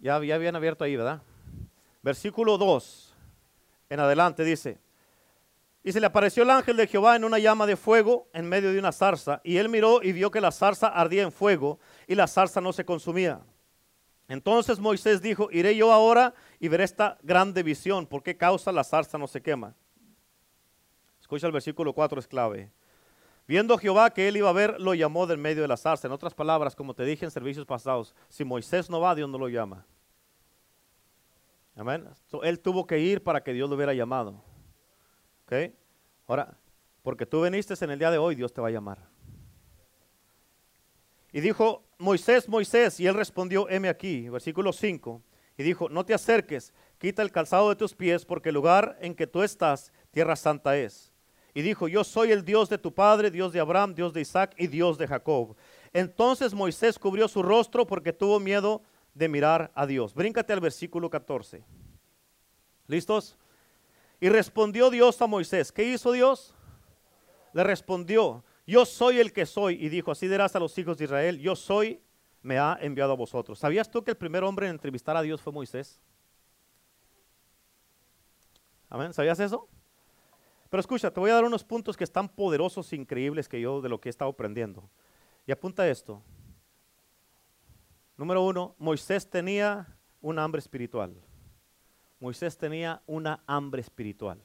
[0.00, 1.22] Ya, ya habían abierto ahí, ¿verdad?
[2.02, 3.14] Versículo 2
[3.90, 4.78] en adelante dice,
[5.82, 8.72] y se le apareció el ángel de Jehová en una llama de fuego en medio
[8.72, 12.14] de una zarza, y él miró y vio que la zarza ardía en fuego y
[12.14, 13.40] la zarza no se consumía.
[14.28, 18.84] Entonces Moisés dijo, iré yo ahora y veré esta grande visión, ¿por qué causa la
[18.84, 19.74] zarza no se quema?
[21.20, 22.70] Escucha el versículo 4, es clave.
[23.48, 26.06] Viendo Jehová que él iba a ver, lo llamó del medio de la zarza.
[26.06, 29.38] En otras palabras, como te dije en servicios pasados, si Moisés no va, Dios no
[29.38, 29.86] lo llama.
[31.74, 32.06] Amén.
[32.42, 34.44] él tuvo que ir para que Dios lo hubiera llamado.
[35.46, 35.72] ¿Ok?
[36.26, 36.58] Ahora,
[37.02, 38.98] porque tú viniste en el día de hoy, Dios te va a llamar.
[41.32, 45.22] Y dijo, Moisés, Moisés, y él respondió, heme aquí, versículo 5,
[45.56, 49.14] y dijo, no te acerques, quita el calzado de tus pies, porque el lugar en
[49.14, 51.07] que tú estás, tierra santa es.
[51.58, 54.54] Y dijo, yo soy el Dios de tu padre, Dios de Abraham, Dios de Isaac
[54.58, 55.56] y Dios de Jacob.
[55.92, 58.80] Entonces Moisés cubrió su rostro porque tuvo miedo
[59.12, 60.14] de mirar a Dios.
[60.14, 61.64] Bríncate al versículo 14.
[62.86, 63.36] ¿Listos?
[64.20, 65.72] Y respondió Dios a Moisés.
[65.72, 66.54] ¿Qué hizo Dios?
[67.52, 69.84] Le respondió, yo soy el que soy.
[69.84, 72.00] Y dijo, así dirás a los hijos de Israel, yo soy,
[72.40, 73.58] me ha enviado a vosotros.
[73.58, 76.00] ¿Sabías tú que el primer hombre en entrevistar a Dios fue Moisés?
[78.88, 79.12] Amén.
[79.12, 79.68] ¿Sabías eso?
[80.70, 83.88] Pero escucha, te voy a dar unos puntos que están poderosos, increíbles que yo de
[83.88, 84.88] lo que he estado aprendiendo.
[85.46, 86.22] Y apunta esto.
[88.16, 91.14] Número uno, Moisés tenía un hambre espiritual.
[92.20, 94.42] Moisés tenía una hambre espiritual.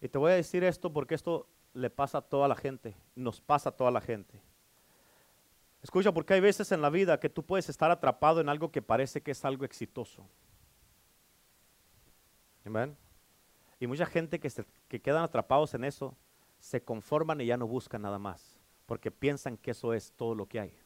[0.00, 3.40] Y te voy a decir esto porque esto le pasa a toda la gente, nos
[3.40, 4.40] pasa a toda la gente.
[5.82, 8.82] Escucha, porque hay veces en la vida que tú puedes estar atrapado en algo que
[8.82, 10.26] parece que es algo exitoso.
[12.64, 12.96] Amén.
[13.78, 16.16] Y mucha gente que, se, que quedan atrapados en eso
[16.58, 20.46] se conforman y ya no buscan nada más, porque piensan que eso es todo lo
[20.46, 20.78] que hay.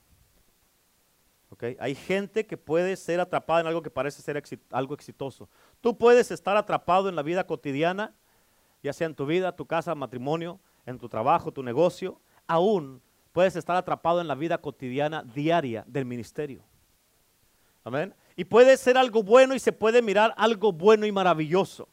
[1.51, 1.76] Okay.
[1.81, 5.49] Hay gente que puede ser atrapada en algo que parece ser algo exitoso.
[5.81, 8.14] Tú puedes estar atrapado en la vida cotidiana,
[8.83, 13.01] ya sea en tu vida, tu casa, matrimonio, en tu trabajo, tu negocio, aún
[13.33, 16.64] puedes estar atrapado en la vida cotidiana diaria del ministerio.
[17.85, 18.14] Amén.
[18.39, 21.89] Y puede ser algo bueno y se puede mirar algo bueno y maravilloso.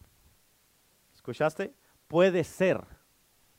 [1.15, 1.73] ¿Escuchaste?
[2.07, 2.85] Puede ser.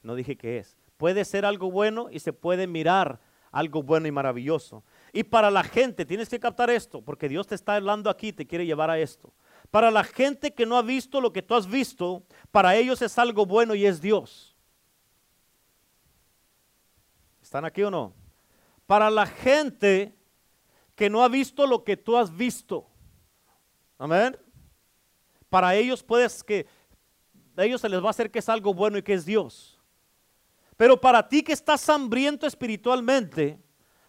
[0.04, 0.78] No dije que es.
[0.96, 3.18] Puede ser algo bueno y se puede mirar
[3.50, 4.84] algo bueno y maravilloso.
[5.12, 8.46] Y para la gente, tienes que captar esto, porque Dios te está hablando aquí, te
[8.46, 9.34] quiere llevar a esto.
[9.72, 12.22] Para la gente que no ha visto lo que tú has visto,
[12.52, 14.56] para ellos es algo bueno y es Dios.
[17.42, 18.14] ¿Están aquí o no?
[18.86, 20.14] Para la gente
[20.96, 22.88] que no ha visto lo que tú has visto.
[23.98, 24.36] Amén.
[25.48, 26.66] Para ellos puedes que
[27.56, 29.78] a ellos se les va a hacer que es algo bueno y que es Dios.
[30.76, 33.58] Pero para ti que estás hambriento espiritualmente,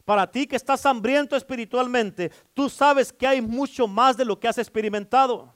[0.03, 4.47] para ti que estás hambriento espiritualmente, tú sabes que hay mucho más de lo que
[4.47, 5.53] has experimentado.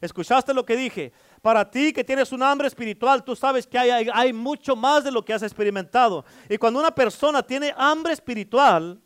[0.00, 1.12] ¿Escuchaste lo que dije?
[1.42, 5.12] Para ti que tienes un hambre espiritual, tú sabes que hay, hay, mucho más de
[5.12, 6.24] lo que has experimentado.
[6.48, 9.00] Y cuando una persona tiene hambre espiritual,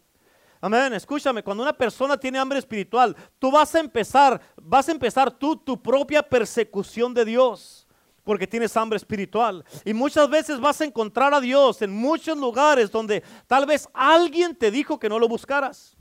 [0.65, 5.31] amén, escúchame, cuando una persona tiene hambre espiritual, tú vas a empezar, vas a empezar
[5.31, 7.87] tú tu propia persecución de Dios
[8.23, 9.63] porque tienes hambre espiritual.
[9.85, 14.57] Y muchas veces vas a encontrar a Dios en muchos lugares donde tal vez alguien
[14.57, 15.95] te dijo que no lo buscaras.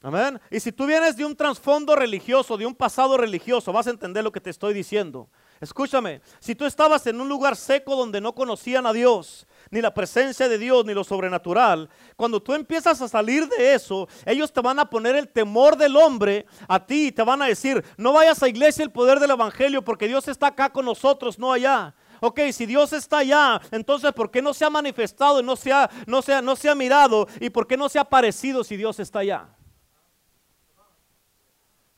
[0.00, 0.40] Amén.
[0.50, 4.24] Y si tú vienes de un trasfondo religioso, de un pasado religioso, vas a entender
[4.24, 5.28] lo que te estoy diciendo.
[5.60, 9.92] Escúchame, si tú estabas en un lugar seco donde no conocían a Dios, ni la
[9.92, 11.90] presencia de Dios, ni lo sobrenatural.
[12.16, 15.96] Cuando tú empiezas a salir de eso, ellos te van a poner el temor del
[15.96, 19.32] hombre a ti y te van a decir, no vayas a iglesia el poder del
[19.32, 21.94] evangelio porque Dios está acá con nosotros, no allá.
[22.20, 25.72] Ok, si Dios está allá, entonces ¿por qué no se ha manifestado y no se
[25.72, 27.28] ha, no se no se ha mirado?
[27.38, 29.48] ¿Y por qué no se ha aparecido si Dios está allá?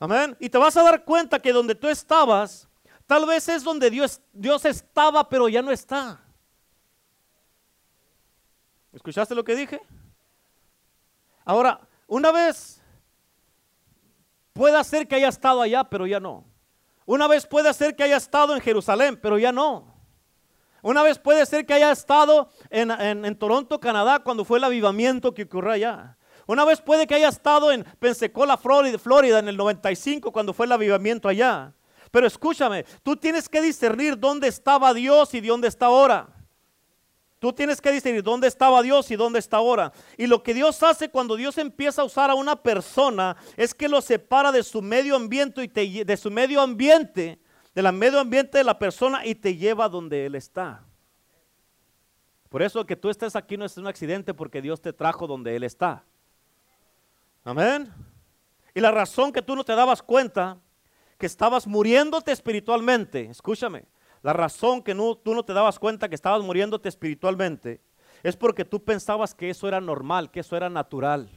[0.00, 0.36] Amén.
[0.40, 2.68] Y te vas a dar cuenta que donde tú estabas,
[3.12, 6.18] tal vez es donde Dios, Dios estaba, pero ya no está.
[8.90, 9.82] ¿Escuchaste lo que dije?
[11.44, 12.80] Ahora, una vez
[14.54, 16.46] puede ser que haya estado allá, pero ya no.
[17.04, 19.94] Una vez puede ser que haya estado en Jerusalén, pero ya no.
[20.80, 25.42] Una vez puede ser que haya estado en, Toronto, Canadá, cuando fue el avivamiento que
[25.42, 26.16] ocurrió allá.
[26.46, 30.64] Una vez puede que haya estado en Pensacola, Florida, Florida, en el 95, cuando fue
[30.64, 31.74] el avivamiento allá.
[32.12, 36.28] Pero escúchame, tú tienes que discernir dónde estaba Dios y de dónde está ahora.
[37.38, 39.92] Tú tienes que distinguir dónde estaba Dios y dónde está ahora.
[40.18, 43.88] Y lo que Dios hace cuando Dios empieza a usar a una persona es que
[43.88, 47.40] lo separa de su medio ambiente y de su medio ambiente,
[47.74, 50.84] del medio ambiente de la persona y te lleva donde él está.
[52.50, 55.56] Por eso que tú estés aquí no es un accidente porque Dios te trajo donde
[55.56, 56.04] él está.
[57.42, 57.90] Amén.
[58.74, 60.58] Y la razón que tú no te dabas cuenta
[61.22, 63.84] que estabas muriéndote espiritualmente, escúchame,
[64.22, 67.80] la razón que no, tú no te dabas cuenta que estabas muriéndote espiritualmente
[68.24, 71.30] es porque tú pensabas que eso era normal, que eso era natural.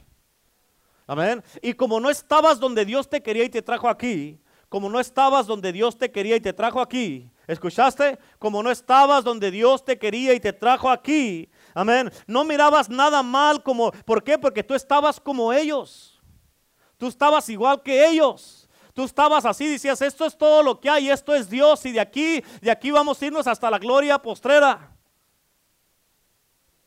[1.06, 1.40] Amén.
[1.62, 5.46] Y como no estabas donde Dios te quería y te trajo aquí, como no estabas
[5.46, 8.18] donde Dios te quería y te trajo aquí, ¿escuchaste?
[8.40, 12.10] Como no estabas donde Dios te quería y te trajo aquí, amén.
[12.26, 14.36] No mirabas nada mal como, ¿por qué?
[14.36, 16.20] Porque tú estabas como ellos.
[16.98, 18.65] Tú estabas igual que ellos.
[18.96, 22.00] Tú estabas así, decías, esto es todo lo que hay, esto es Dios y de
[22.00, 24.90] aquí, de aquí vamos a irnos hasta la gloria postrera.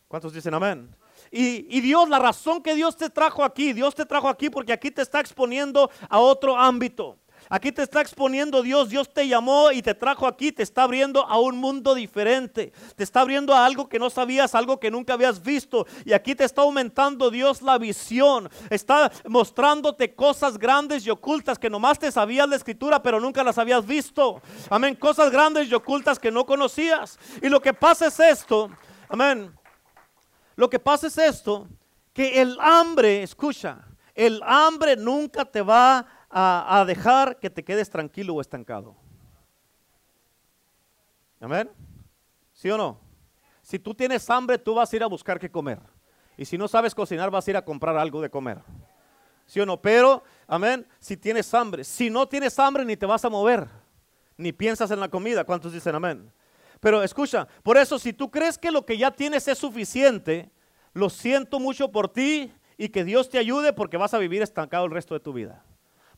[0.07, 0.89] ¿Cuántos dicen amén?
[1.29, 4.73] Y, y, Dios, la razón que Dios te trajo aquí, Dios te trajo aquí porque
[4.73, 7.19] aquí te está exponiendo a otro ámbito.
[7.51, 11.25] Aquí te está exponiendo Dios, Dios te llamó y te trajo aquí, te está abriendo
[11.25, 15.13] a un mundo diferente, te está abriendo a algo que no sabías, algo que nunca
[15.13, 15.87] habías visto.
[16.05, 21.71] Y aquí te está aumentando Dios la visión, está mostrándote cosas grandes y ocultas que
[21.71, 24.43] nomás te sabías la escritura, pero nunca las habías visto.
[24.69, 27.17] Amén, cosas grandes y ocultas que no conocías.
[27.41, 28.69] Y lo que pasa es esto,
[29.07, 29.51] amén.
[30.55, 31.67] Lo que pasa es esto,
[32.13, 33.79] que el hambre, escucha,
[34.13, 38.95] el hambre nunca te va a dejar que te quedes tranquilo o estancado.
[41.39, 41.69] Amén.
[42.53, 42.99] ¿Sí o no?
[43.61, 45.79] Si tú tienes hambre, tú vas a ir a buscar qué comer.
[46.37, 48.59] Y si no sabes cocinar, vas a ir a comprar algo de comer.
[49.45, 49.81] ¿Sí o no?
[49.81, 51.83] Pero, amén, si tienes hambre.
[51.83, 53.67] Si no tienes hambre, ni te vas a mover.
[54.37, 55.43] Ni piensas en la comida.
[55.43, 56.31] ¿Cuántos dicen amén?
[56.79, 60.49] Pero escucha, por eso si tú crees que lo que ya tienes es suficiente,
[60.93, 64.85] lo siento mucho por ti y que Dios te ayude porque vas a vivir estancado
[64.85, 65.63] el resto de tu vida.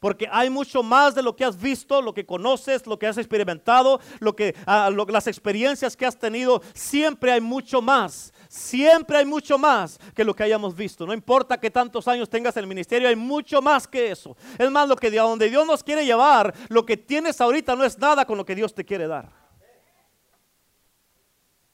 [0.01, 3.19] Porque hay mucho más de lo que has visto, lo que conoces, lo que has
[3.19, 6.63] experimentado, lo que, ah, las experiencias que has tenido.
[6.73, 8.33] Siempre hay mucho más.
[8.49, 11.05] Siempre hay mucho más que lo que hayamos visto.
[11.05, 14.35] No importa que tantos años tengas en el ministerio, hay mucho más que eso.
[14.57, 17.83] Es más, lo que de donde Dios nos quiere llevar, lo que tienes ahorita no
[17.83, 19.29] es nada con lo que Dios te quiere dar.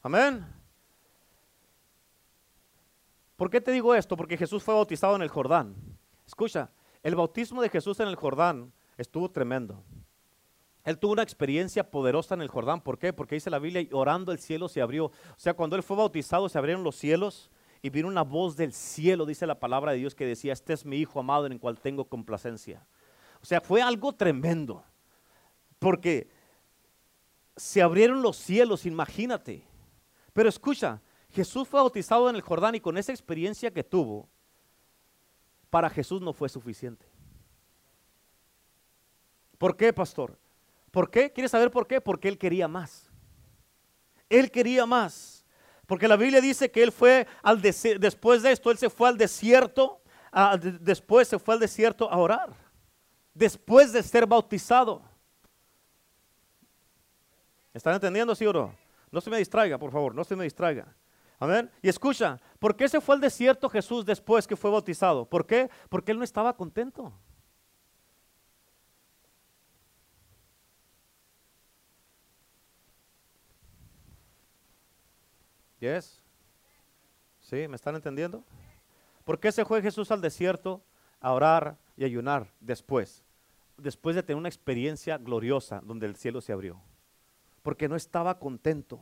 [0.03, 0.45] Amén.
[3.38, 4.17] ¿Por qué te digo esto?
[4.17, 5.73] Porque Jesús fue bautizado en el Jordán.
[6.25, 6.69] Escucha,
[7.04, 9.84] el bautismo de Jesús en el Jordán estuvo tremendo.
[10.84, 12.82] Él tuvo una experiencia poderosa en el Jordán.
[12.82, 13.12] ¿Por qué?
[13.12, 15.06] Porque dice la Biblia, orando el cielo se abrió.
[15.08, 18.72] O sea, cuando él fue bautizado se abrieron los cielos y vino una voz del
[18.72, 21.60] cielo, dice la palabra de Dios, que decía, este es mi Hijo amado en el
[21.60, 22.88] cual tengo complacencia.
[23.41, 24.84] O sea, fue algo tremendo.
[25.80, 26.30] Porque
[27.56, 29.66] se abrieron los cielos, imagínate.
[30.34, 34.30] Pero escucha, Jesús fue bautizado en el Jordán y con esa experiencia que tuvo,
[35.70, 37.05] para Jesús no fue suficiente.
[39.57, 40.38] ¿Por qué, pastor?
[40.91, 41.32] ¿Por qué?
[41.32, 41.99] ¿Quieres saber por qué?
[41.99, 43.09] Porque él quería más.
[44.30, 45.45] Él quería más.
[45.86, 49.18] Porque la Biblia dice que él fue al después de esto, él se fue al
[49.18, 50.01] desierto,
[50.82, 52.53] después se fue al desierto a orar.
[53.34, 55.01] Después de ser bautizado.
[57.74, 58.76] ¿Están entendiendo, sí o no?
[59.11, 60.93] No se me distraiga, por favor, no se me distraiga.
[61.40, 61.70] Amén.
[61.82, 65.26] Y escucha, ¿por qué se fue al desierto Jesús después que fue bautizado?
[65.26, 65.70] ¿Por qué?
[65.90, 67.14] Porque él no estaba contento.
[75.80, 76.24] Yes.
[77.40, 77.68] ¿Sí?
[77.68, 78.44] ¿Me están entendiendo?
[79.24, 80.82] ¿Por qué se fue Jesús al desierto
[81.20, 83.24] a orar y ayunar después?
[83.78, 86.82] Después de tener una experiencia gloriosa donde el cielo se abrió.
[87.62, 89.00] Porque no estaba contento.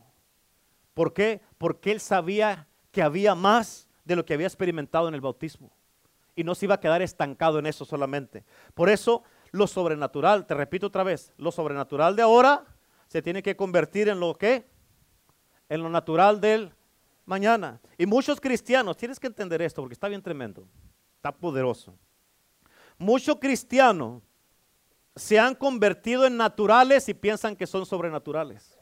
[0.96, 1.42] ¿Por qué?
[1.60, 5.72] Porque él sabía que había más de lo que había experimentado en el bautismo.
[6.36, 8.44] Y no se iba a quedar estancado en eso solamente.
[8.74, 12.66] Por eso lo sobrenatural, te repito otra vez, lo sobrenatural de ahora
[13.08, 14.66] se tiene que convertir en lo que?
[15.70, 16.74] En lo natural del
[17.26, 17.80] mañana.
[17.98, 20.68] Y muchos cristianos, tienes que entender esto porque está bien tremendo,
[21.18, 21.94] está poderoso.
[22.98, 24.24] Muchos cristianos
[25.16, 28.75] se han convertido en naturales y piensan que son sobrenaturales.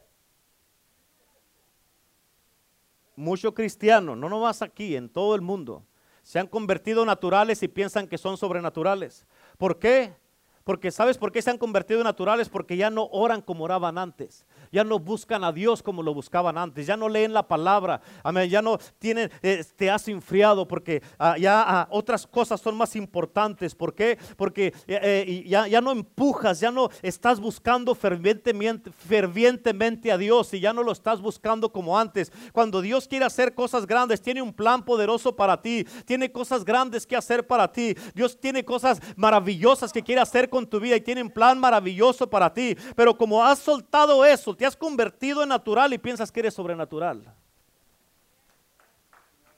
[3.15, 5.85] Muchos cristianos, no nomás aquí, en todo el mundo,
[6.23, 9.25] se han convertido naturales y piensan que son sobrenaturales.
[9.57, 10.15] ¿Por qué?
[10.63, 12.49] Porque ¿sabes por qué se han convertido en naturales?
[12.49, 16.57] Porque ya no oran como oraban antes ya no buscan a Dios como lo buscaban
[16.57, 18.01] antes, ya no leen la palabra,
[18.49, 22.95] ya no tienen, eh, te has enfriado porque ah, ya ah, otras cosas son más
[22.95, 23.75] importantes.
[23.75, 24.17] ¿Por qué?
[24.35, 30.51] Porque eh, eh, ya, ya, no empujas, ya no estás buscando fervientemente, fervientemente a Dios
[30.55, 32.31] y ya no lo estás buscando como antes.
[32.51, 37.05] Cuando Dios quiere hacer cosas grandes, tiene un plan poderoso para ti, tiene cosas grandes
[37.05, 37.95] que hacer para ti.
[38.15, 42.29] Dios tiene cosas maravillosas que quiere hacer con tu vida y tiene un plan maravilloso
[42.29, 42.77] para ti.
[42.95, 47.25] Pero como has soltado eso, te has convertido en natural y piensas que eres sobrenatural.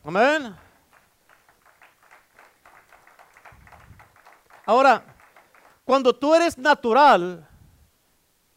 [0.06, 0.56] Amén.
[4.66, 5.04] Ahora,
[5.84, 7.46] cuando tú eres natural,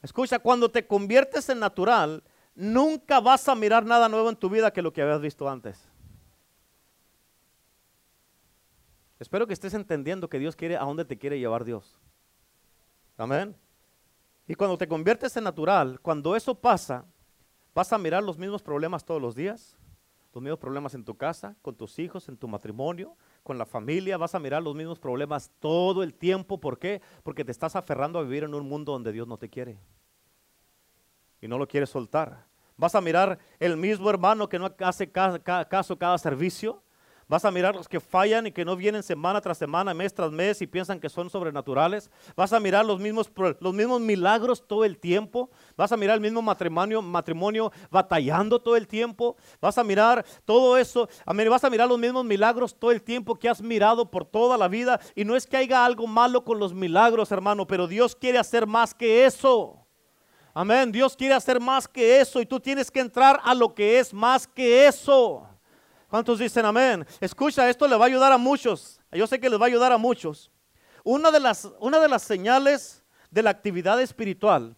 [0.00, 2.22] escucha, cuando te conviertes en natural,
[2.54, 5.88] nunca vas a mirar nada nuevo en tu vida que lo que habías visto antes.
[9.18, 11.98] Espero que estés entendiendo que Dios quiere a dónde te quiere llevar Dios.
[13.18, 13.54] Amén.
[14.46, 17.04] Y cuando te conviertes en natural, cuando eso pasa,
[17.74, 19.76] vas a mirar los mismos problemas todos los días,
[20.32, 24.16] los mismos problemas en tu casa, con tus hijos, en tu matrimonio, con la familia,
[24.16, 26.60] vas a mirar los mismos problemas todo el tiempo.
[26.60, 27.02] ¿Por qué?
[27.24, 29.78] Porque te estás aferrando a vivir en un mundo donde Dios no te quiere.
[31.40, 32.46] Y no lo quieres soltar.
[32.76, 36.82] Vas a mirar el mismo hermano que no hace caso cada servicio.
[37.28, 40.32] Vas a mirar los que fallan y que no vienen semana tras semana, mes tras
[40.32, 42.10] mes y piensan que son sobrenaturales.
[42.34, 45.50] Vas a mirar los mismos, los mismos milagros todo el tiempo.
[45.76, 49.36] Vas a mirar el mismo matrimonio, matrimonio batallando todo el tiempo.
[49.60, 51.06] Vas a mirar todo eso.
[51.26, 54.68] Vas a mirar los mismos milagros todo el tiempo que has mirado por toda la
[54.68, 54.98] vida.
[55.14, 58.66] Y no es que haya algo malo con los milagros, hermano, pero Dios quiere hacer
[58.66, 59.84] más que eso.
[60.54, 60.90] Amén.
[60.90, 64.14] Dios quiere hacer más que eso y tú tienes que entrar a lo que es
[64.14, 65.46] más que eso.
[66.08, 67.06] ¿Cuántos dicen amén?
[67.20, 68.98] Escucha, esto le va a ayudar a muchos.
[69.12, 70.50] Yo sé que les va a ayudar a muchos.
[71.04, 74.74] Una de las, una de las señales de la actividad espiritual,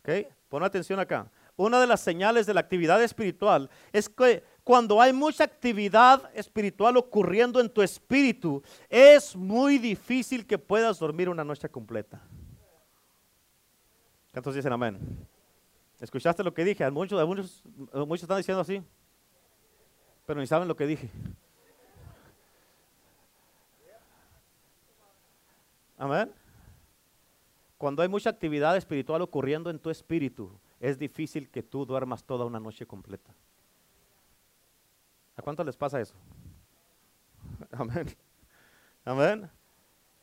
[0.00, 0.26] ¿ok?
[0.50, 1.30] Pon atención acá.
[1.56, 6.98] Una de las señales de la actividad espiritual es que cuando hay mucha actividad espiritual
[6.98, 12.22] ocurriendo en tu espíritu, es muy difícil que puedas dormir una noche completa.
[14.32, 14.98] ¿Cuántos dicen amén?
[15.98, 16.90] ¿Escuchaste lo que dije?
[16.90, 17.62] Muchos, muchos,
[18.06, 18.82] muchos están diciendo así
[20.26, 21.10] pero ni saben lo que dije.
[25.98, 26.32] Amén.
[27.78, 32.44] Cuando hay mucha actividad espiritual ocurriendo en tu espíritu, es difícil que tú duermas toda
[32.44, 33.34] una noche completa.
[35.36, 36.14] ¿A cuánto les pasa eso?
[37.72, 38.06] Amén.
[39.04, 39.50] Amén.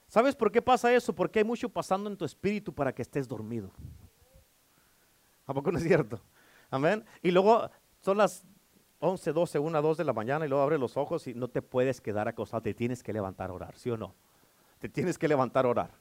[0.07, 1.13] ¿Sabes por qué pasa eso?
[1.13, 3.71] Porque hay mucho pasando en tu espíritu para que estés dormido.
[5.45, 6.21] ¿A poco no es cierto?
[6.69, 7.05] Amén.
[7.21, 7.69] Y luego
[8.01, 8.45] son las
[8.99, 11.61] 11, 12, 1, 2 de la mañana y luego abre los ojos y no te
[11.61, 14.13] puedes quedar acostado, te tienes que levantar a orar, ¿sí o no?
[14.79, 15.91] Te tienes que levantar a orar,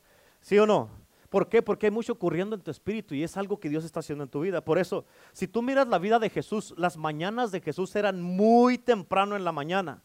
[0.40, 0.88] ¿sí o no?
[1.30, 1.62] ¿Por qué?
[1.62, 4.30] Porque hay mucho ocurriendo en tu espíritu y es algo que Dios está haciendo en
[4.30, 4.64] tu vida.
[4.64, 8.78] Por eso, si tú miras la vida de Jesús, las mañanas de Jesús eran muy
[8.78, 10.03] temprano en la mañana.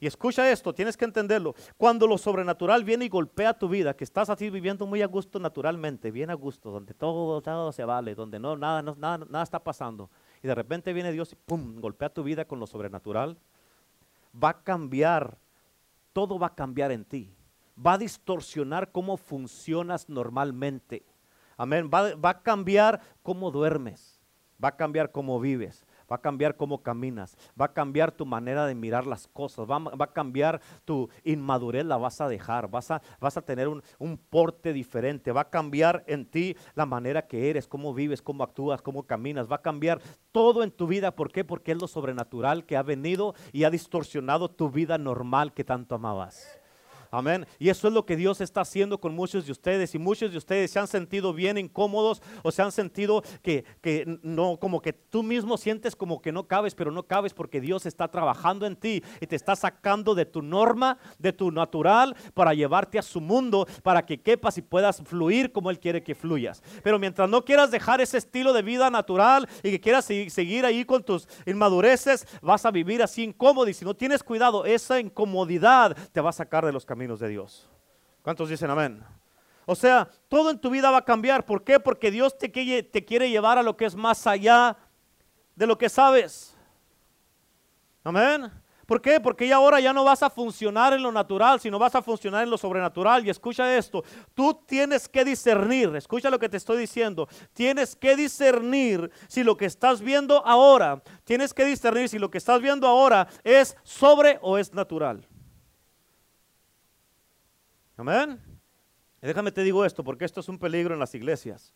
[0.00, 1.54] Y escucha esto, tienes que entenderlo.
[1.76, 5.38] Cuando lo sobrenatural viene y golpea tu vida, que estás así viviendo muy a gusto
[5.38, 9.44] naturalmente, bien a gusto, donde todo, todo se vale, donde no, nada, no, nada, nada
[9.44, 10.10] está pasando
[10.46, 13.36] y de repente viene Dios y pum, golpea tu vida con lo sobrenatural,
[14.32, 15.38] va a cambiar,
[16.12, 17.34] todo va a cambiar en ti.
[17.84, 21.04] Va a distorsionar cómo funcionas normalmente.
[21.56, 21.90] Amén.
[21.92, 24.20] Va, va a cambiar cómo duermes.
[24.62, 28.66] Va a cambiar cómo vives va a cambiar cómo caminas, va a cambiar tu manera
[28.66, 33.02] de mirar las cosas, va, a cambiar tu inmadurez, la vas a dejar, vas a,
[33.20, 37.50] vas a tener un, un, porte diferente, va a cambiar en ti la manera que
[37.50, 40.00] eres, cómo vives, cómo actúas, cómo caminas, va a cambiar
[40.32, 41.14] todo en tu vida.
[41.14, 41.44] ¿Por qué?
[41.44, 45.94] Porque es lo sobrenatural que ha venido y ha distorsionado tu vida normal que tanto
[45.94, 46.60] amabas.
[47.16, 47.46] Amén.
[47.58, 49.94] Y eso es lo que Dios está haciendo con muchos de ustedes.
[49.94, 54.18] Y muchos de ustedes se han sentido bien incómodos o se han sentido que, que
[54.22, 57.86] no, como que tú mismo sientes como que no cabes, pero no cabes porque Dios
[57.86, 62.52] está trabajando en ti y te está sacando de tu norma, de tu natural, para
[62.52, 66.62] llevarte a su mundo, para que quepas y puedas fluir como Él quiere que fluyas.
[66.82, 70.84] Pero mientras no quieras dejar ese estilo de vida natural y que quieras seguir ahí
[70.84, 73.70] con tus inmadureces, vas a vivir así incómodo.
[73.70, 77.28] Y si no tienes cuidado, esa incomodidad te va a sacar de los caminos de
[77.28, 77.68] Dios.
[78.22, 79.02] ¿Cuántos dicen amén?
[79.64, 81.44] O sea, todo en tu vida va a cambiar.
[81.44, 81.78] ¿Por qué?
[81.78, 84.76] Porque Dios te, te quiere llevar a lo que es más allá
[85.54, 86.56] de lo que sabes.
[88.04, 88.50] Amén.
[88.86, 89.18] ¿Por qué?
[89.18, 92.44] Porque ya ahora ya no vas a funcionar en lo natural, sino vas a funcionar
[92.44, 93.26] en lo sobrenatural.
[93.26, 98.14] Y escucha esto, tú tienes que discernir, escucha lo que te estoy diciendo, tienes que
[98.14, 102.86] discernir si lo que estás viendo ahora, tienes que discernir si lo que estás viendo
[102.86, 105.26] ahora es sobre o es natural.
[107.96, 108.40] Amén.
[109.20, 111.72] déjame te digo esto, porque esto es un peligro en las iglesias.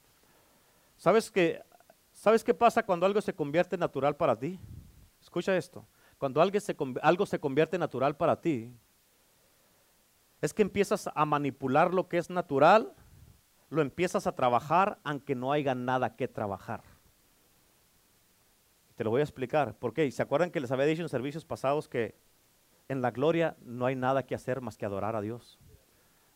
[0.96, 1.62] ¿Sabes qué,
[2.12, 4.60] ¿Sabes qué pasa cuando algo se convierte natural para ti?
[5.20, 5.86] Escucha esto.
[6.18, 8.70] Cuando algo se, algo se convierte natural para ti,
[10.42, 12.92] es que empiezas a manipular lo que es natural,
[13.70, 16.82] lo empiezas a trabajar aunque no haya nada que trabajar.
[18.96, 19.74] Te lo voy a explicar.
[19.78, 20.10] ¿Por qué?
[20.10, 22.14] ¿Se acuerdan que les había dicho en servicios pasados que
[22.88, 25.58] en la gloria no hay nada que hacer más que adorar a Dios?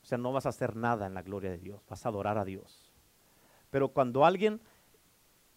[0.05, 2.36] O sea, no vas a hacer nada en la gloria de Dios, vas a adorar
[2.36, 2.92] a Dios.
[3.70, 4.61] Pero cuando alguien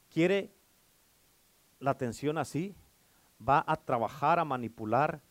[0.10, 0.54] quiere
[1.80, 2.74] la atención así,
[3.46, 5.22] va a trabajar a manipular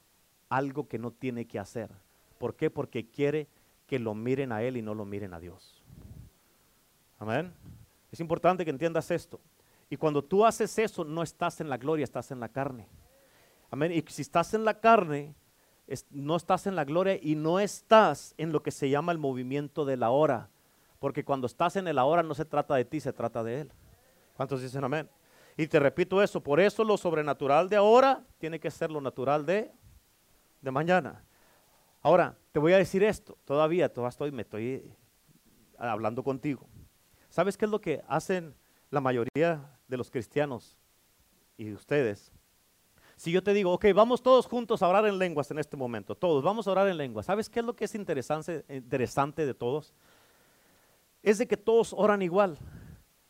[0.50, 1.90] algo que no tiene que hacer.
[2.36, 2.68] ¿Por qué?
[2.68, 3.48] Porque quiere
[3.86, 5.82] que lo miren a Él y no lo miren a Dios.
[7.18, 7.54] Amén.
[8.12, 9.40] Es importante que entiendas esto.
[9.88, 12.86] Y cuando tú haces eso, no estás en la gloria, estás en la carne.
[13.70, 13.92] Amén.
[13.92, 15.34] Y si estás en la carne,
[16.11, 19.84] no estás en la gloria y no estás en lo que se llama el movimiento
[19.84, 20.51] de la hora.
[20.99, 23.72] Porque cuando estás en el ahora no se trata de ti, se trata de Él.
[24.37, 25.09] ¿Cuántos dicen amén?
[25.57, 29.47] Y te repito eso, por eso lo sobrenatural de ahora tiene que ser lo natural
[29.47, 29.70] de,
[30.61, 31.24] de mañana.
[32.03, 34.95] Ahora, te voy a decir esto, todavía, todavía estoy, me estoy
[35.78, 36.66] hablando contigo.
[37.30, 38.55] ¿Sabes qué es lo que hacen
[38.91, 40.76] la mayoría de los cristianos
[41.57, 42.32] y ustedes,
[43.16, 46.14] si yo te digo, ok, vamos todos juntos a orar en lenguas en este momento,
[46.14, 47.26] todos, vamos a orar en lenguas.
[47.26, 49.94] ¿Sabes qué es lo que es interesante, de todos?
[51.22, 52.58] Es de que todos oran igual.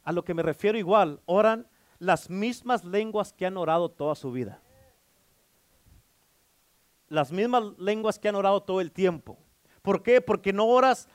[0.02, 1.68] A lo que me refiero igual, oran
[1.98, 4.60] las mismas lenguas que han orado toda su vida.
[7.08, 9.38] Las mismas lenguas que han orado todo el tiempo.
[9.82, 10.20] ¿Por qué?
[10.20, 11.08] Porque no oras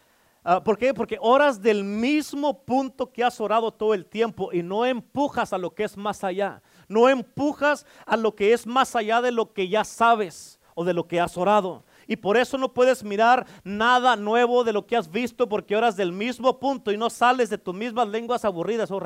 [0.43, 0.91] Ah, ¿Por qué?
[0.91, 5.57] Porque oras del mismo punto que has orado todo el tiempo y no empujas a
[5.59, 6.63] lo que es más allá.
[6.91, 10.93] No empujas a lo que es más allá de lo que ya sabes o de
[10.93, 11.85] lo que has orado.
[12.05, 15.95] Y por eso no puedes mirar nada nuevo de lo que has visto porque oras
[15.95, 18.91] del mismo punto y no sales de tus mismas lenguas aburridas.
[18.91, 18.99] Oh,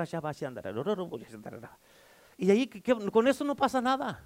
[2.37, 2.67] y ahí
[3.11, 4.23] con eso no pasa nada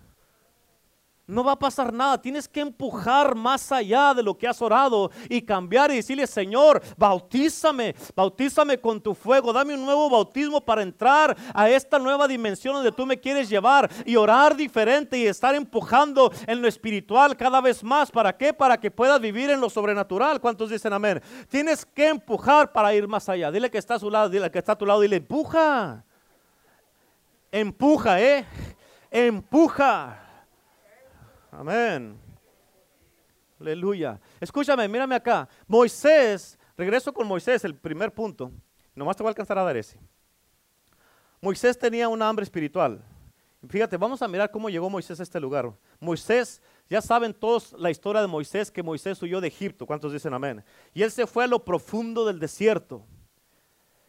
[1.29, 2.19] no va a pasar nada.
[2.21, 6.81] Tienes que empujar más allá de lo que has orado y cambiar y decirle, Señor,
[6.97, 12.73] bautízame, bautízame con tu fuego, dame un nuevo bautismo para entrar a esta nueva dimensión
[12.73, 17.61] donde tú me quieres llevar y orar diferente y estar empujando en lo espiritual cada
[17.61, 18.09] vez más.
[18.11, 18.51] ¿Para qué?
[18.51, 20.41] Para que puedas vivir en lo sobrenatural.
[20.41, 21.21] ¿Cuántos dicen amén?
[21.47, 23.51] Tienes que empujar para ir más allá.
[23.51, 26.03] Dile que está a su lado, dile que está a tu lado, dile, empuja.
[27.51, 28.45] Empuja, ¿eh?
[29.11, 30.28] Empuja.
[31.51, 32.17] Amén.
[33.59, 34.19] Aleluya.
[34.39, 35.47] Escúchame, mírame acá.
[35.67, 38.51] Moisés, regreso con Moisés, el primer punto.
[38.95, 39.99] Nomás te voy a alcanzar a dar ese.
[41.41, 43.03] Moisés tenía una hambre espiritual.
[43.67, 45.73] Fíjate, vamos a mirar cómo llegó Moisés a este lugar.
[45.99, 49.85] Moisés, ya saben todos la historia de Moisés, que Moisés huyó de Egipto.
[49.85, 50.63] ¿Cuántos dicen amén?
[50.93, 53.05] Y él se fue a lo profundo del desierto.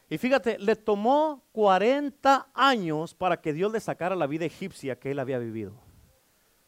[0.08, 5.10] Y fíjate, le tomó 40 años para que Dios le sacara la vida egipcia que
[5.10, 5.89] él había vivido.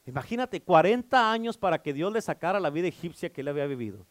[0.06, 4.04] Imagínate, 40 años para que Dios le sacara la vida egipcia que él había vivido.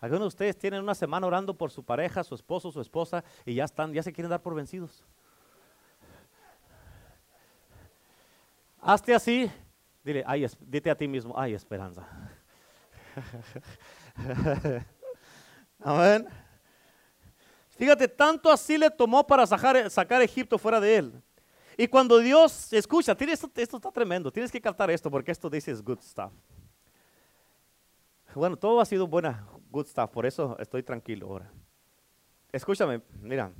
[0.00, 3.54] Algunos de ustedes tienen una semana orando por su pareja, su esposo, su esposa, y
[3.54, 5.04] ya están, ya se quieren dar por vencidos.
[8.80, 9.50] Hazte así,
[10.04, 12.06] dile, ay, dite a ti mismo, ay, esperanza.
[15.80, 16.26] Amén.
[17.70, 21.22] Fíjate, tanto así le tomó para sacar, sacar Egipto fuera de él.
[21.76, 25.74] Y cuando Dios escucha, esto, esto está tremendo, tienes que captar esto porque esto dice
[25.74, 26.32] good stuff.
[28.34, 31.52] Bueno, todo ha sido buena, good stuff, por eso estoy tranquilo ahora.
[32.52, 33.52] Escúchame, mira.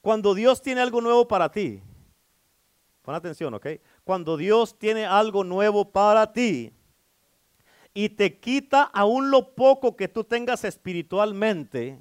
[0.00, 1.82] Cuando Dios tiene algo nuevo para ti,
[3.02, 3.66] pon atención, ¿ok?
[4.04, 6.72] Cuando Dios tiene algo nuevo para ti
[7.94, 11.98] y te quita aún lo poco que tú tengas espiritualmente,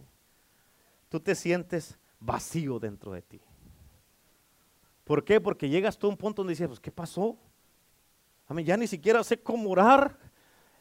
[1.09, 3.41] tú te sientes vacío dentro de ti.
[5.07, 5.39] ¿Por qué?
[5.39, 7.37] Porque llegas tú a un punto donde dices, pues, ¿qué pasó?
[8.45, 10.17] A mí ya ni siquiera sé cómo orar.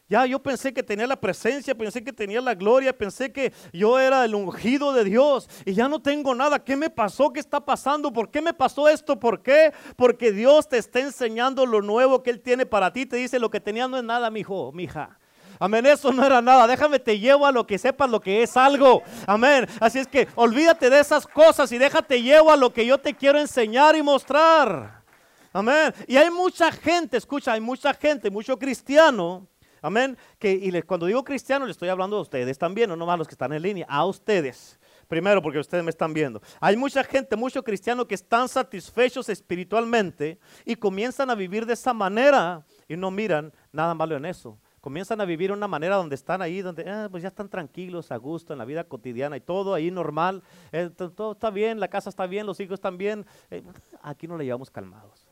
[0.09, 3.99] Ya yo pensé que tenía la presencia, pensé que tenía la gloria, pensé que yo
[3.99, 6.63] era el ungido de Dios y ya no tengo nada.
[6.63, 7.31] ¿Qué me pasó?
[7.31, 8.11] ¿Qué está pasando?
[8.11, 9.19] ¿Por qué me pasó esto?
[9.19, 9.73] ¿Por qué?
[9.95, 13.05] Porque Dios te está enseñando lo nuevo que Él tiene para ti.
[13.05, 15.19] Te dice lo que tenía no es nada, mi hijo, mi hija.
[15.59, 16.67] Amén, eso no era nada.
[16.67, 19.03] Déjame te llevo a lo que sepas lo que es algo.
[19.25, 19.67] Amén.
[19.79, 23.13] Así es que olvídate de esas cosas y déjate llevo a lo que yo te
[23.13, 25.03] quiero enseñar y mostrar.
[25.51, 25.93] Amén.
[26.07, 29.47] Y hay mucha gente, escucha, hay mucha gente, mucho cristiano.
[29.81, 30.17] Amén.
[30.37, 33.33] Que, y cuando digo cristiano, le estoy hablando a ustedes también, no nomás los que
[33.33, 34.79] están en línea, a ustedes.
[35.07, 36.41] Primero, porque ustedes me están viendo.
[36.59, 41.93] Hay mucha gente, mucho cristiano que están satisfechos espiritualmente y comienzan a vivir de esa
[41.93, 46.41] manera y no miran nada malo en eso comienzan a vivir una manera donde están
[46.41, 49.73] ahí, donde ah, pues ya están tranquilos, a gusto en la vida cotidiana y todo
[49.73, 53.61] ahí normal, eh, todo está bien, la casa está bien, los hijos están bien, eh,
[54.01, 55.27] aquí no le llevamos calmados.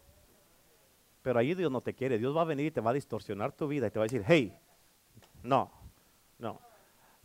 [1.22, 3.53] Pero ahí Dios no te quiere, Dios va a venir y te va a distorsionar
[3.53, 4.60] tu vida y te va a decir, hey,
[5.41, 5.72] no,
[6.38, 6.60] no.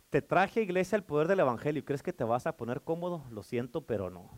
[0.09, 3.25] Te traje iglesia el poder del evangelio y crees que te vas a poner cómodo,
[3.29, 4.31] lo siento, pero no.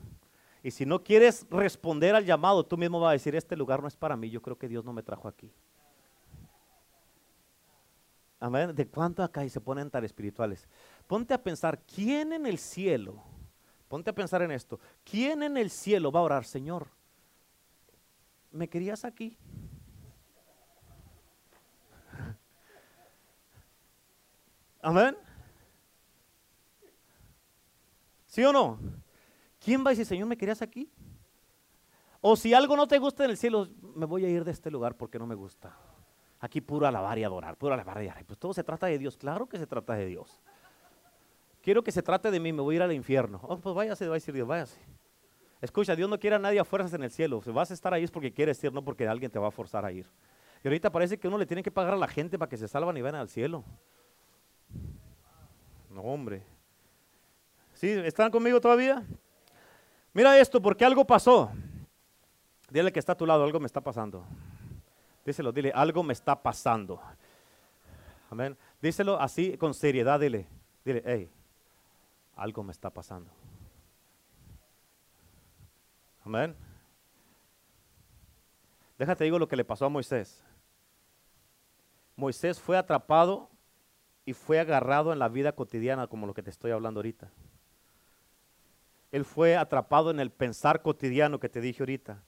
[0.63, 3.87] Y si no quieres responder al llamado, tú mismo vas a decir, este lugar no
[3.87, 5.53] es para mí, yo creo que Dios no me trajo aquí.
[8.43, 8.75] Amén.
[8.75, 10.67] ¿De cuánto acá y se ponen tan espirituales?
[11.07, 13.23] Ponte a pensar, ¿quién en el cielo?
[13.87, 14.81] Ponte a pensar en esto.
[15.05, 16.89] ¿Quién en el cielo va a orar, Señor?
[18.51, 19.37] ¿Me querías aquí?
[24.81, 25.15] Amén.
[28.27, 28.77] ¿Sí o no?
[29.57, 30.91] ¿Quién va a decir, Señor, me querías aquí?
[32.19, 34.69] O si algo no te gusta en el cielo, me voy a ir de este
[34.69, 35.73] lugar porque no me gusta.
[36.43, 38.25] Aquí puro alabar y adorar, puro alabar y adorar.
[38.25, 40.41] Pues todo se trata de Dios, claro que se trata de Dios.
[41.61, 43.39] Quiero que se trate de mí, me voy a ir al infierno.
[43.43, 44.77] Oh, pues váyase, va a decir Dios, váyase.
[45.61, 47.41] Escucha, Dios no quiere a nadie a fuerzas en el cielo.
[47.41, 49.51] Si vas a estar ahí es porque quieres ir, no porque alguien te va a
[49.51, 50.05] forzar a ir.
[50.65, 52.67] Y ahorita parece que uno le tiene que pagar a la gente para que se
[52.67, 53.63] salvan y vayan al cielo.
[55.89, 56.43] No, hombre.
[57.71, 57.87] ¿Sí?
[57.87, 59.01] ¿Están conmigo todavía?
[60.11, 61.53] Mira esto, porque algo pasó.
[62.69, 64.25] Dile que está a tu lado, algo me está pasando.
[65.25, 67.01] Díselo, dile, algo me está pasando.
[68.29, 68.57] Amén.
[68.81, 70.47] Díselo así con seriedad, dile,
[70.83, 71.29] dile, hey,
[72.35, 73.31] algo me está pasando.
[76.25, 76.55] Amén.
[78.97, 80.43] Déjate digo lo que le pasó a Moisés.
[82.15, 83.49] Moisés fue atrapado
[84.25, 87.29] y fue agarrado en la vida cotidiana como lo que te estoy hablando ahorita.
[89.11, 92.23] Él fue atrapado en el pensar cotidiano que te dije ahorita.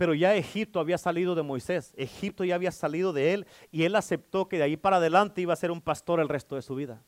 [0.00, 3.94] Pero ya Egipto había salido de Moisés, Egipto ya había salido de él y él
[3.94, 6.74] aceptó que de ahí para adelante iba a ser un pastor el resto de su
[6.74, 7.02] vida.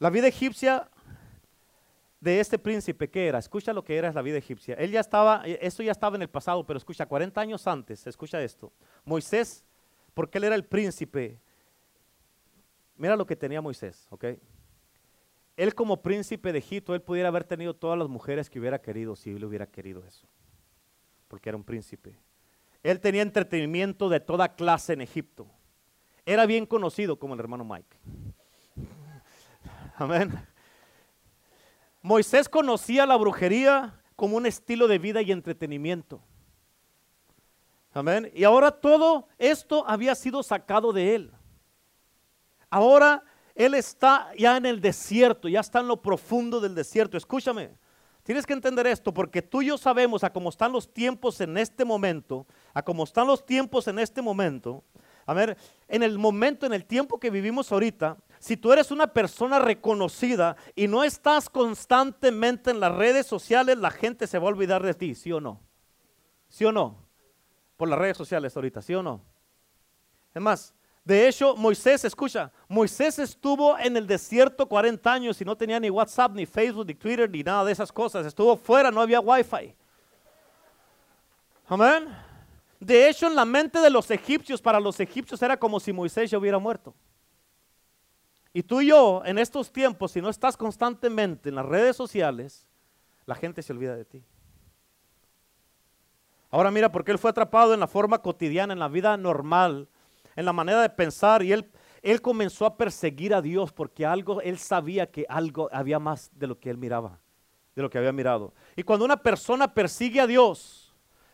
[0.00, 0.90] La vida egipcia
[2.18, 3.38] de este príncipe, ¿qué era?
[3.38, 4.74] Escucha lo que era la vida egipcia.
[4.74, 8.42] Él ya estaba, esto ya estaba en el pasado, pero escucha, 40 años antes, escucha
[8.42, 8.72] esto.
[9.04, 9.64] Moisés,
[10.12, 11.38] porque él era el príncipe,
[12.96, 14.24] mira lo que tenía Moisés, ¿ok?
[15.56, 19.14] Él como príncipe de Egipto, él pudiera haber tenido todas las mujeres que hubiera querido
[19.14, 20.26] si él hubiera querido eso
[21.28, 22.18] porque era un príncipe.
[22.82, 25.46] Él tenía entretenimiento de toda clase en Egipto.
[26.24, 27.96] Era bien conocido como el hermano Mike.
[29.96, 30.32] Amén.
[32.02, 36.22] Moisés conocía la brujería como un estilo de vida y entretenimiento.
[37.92, 38.30] Amén.
[38.34, 41.32] Y ahora todo esto había sido sacado de él.
[42.70, 43.24] Ahora
[43.54, 47.16] él está ya en el desierto, ya está en lo profundo del desierto.
[47.16, 47.70] Escúchame,
[48.26, 51.56] Tienes que entender esto porque tú y yo sabemos a cómo están los tiempos en
[51.56, 54.82] este momento, a cómo están los tiempos en este momento.
[55.26, 55.56] A ver,
[55.86, 60.56] en el momento, en el tiempo que vivimos ahorita, si tú eres una persona reconocida
[60.74, 64.94] y no estás constantemente en las redes sociales, la gente se va a olvidar de
[64.94, 65.60] ti, ¿sí o no?
[66.48, 67.06] ¿Sí o no?
[67.76, 69.22] Por las redes sociales ahorita, ¿sí o no?
[70.34, 70.74] Es más,
[71.06, 75.88] de hecho, Moisés, escucha, Moisés estuvo en el desierto 40 años y no tenía ni
[75.88, 78.26] WhatsApp, ni Facebook, ni Twitter, ni nada de esas cosas.
[78.26, 79.72] Estuvo fuera, no había wifi.
[81.68, 82.08] Amén.
[82.80, 86.28] De hecho, en la mente de los egipcios, para los egipcios era como si Moisés
[86.28, 86.92] ya hubiera muerto.
[88.52, 92.66] Y tú y yo, en estos tiempos, si no estás constantemente en las redes sociales,
[93.26, 94.24] la gente se olvida de ti.
[96.50, 99.88] Ahora mira, porque él fue atrapado en la forma cotidiana, en la vida normal
[100.36, 101.68] en la manera de pensar y él,
[102.02, 106.46] él comenzó a perseguir a Dios porque algo, él sabía que algo había más de
[106.46, 107.18] lo que él miraba,
[107.74, 108.54] de lo que había mirado.
[108.76, 110.85] Y cuando una persona persigue a Dios,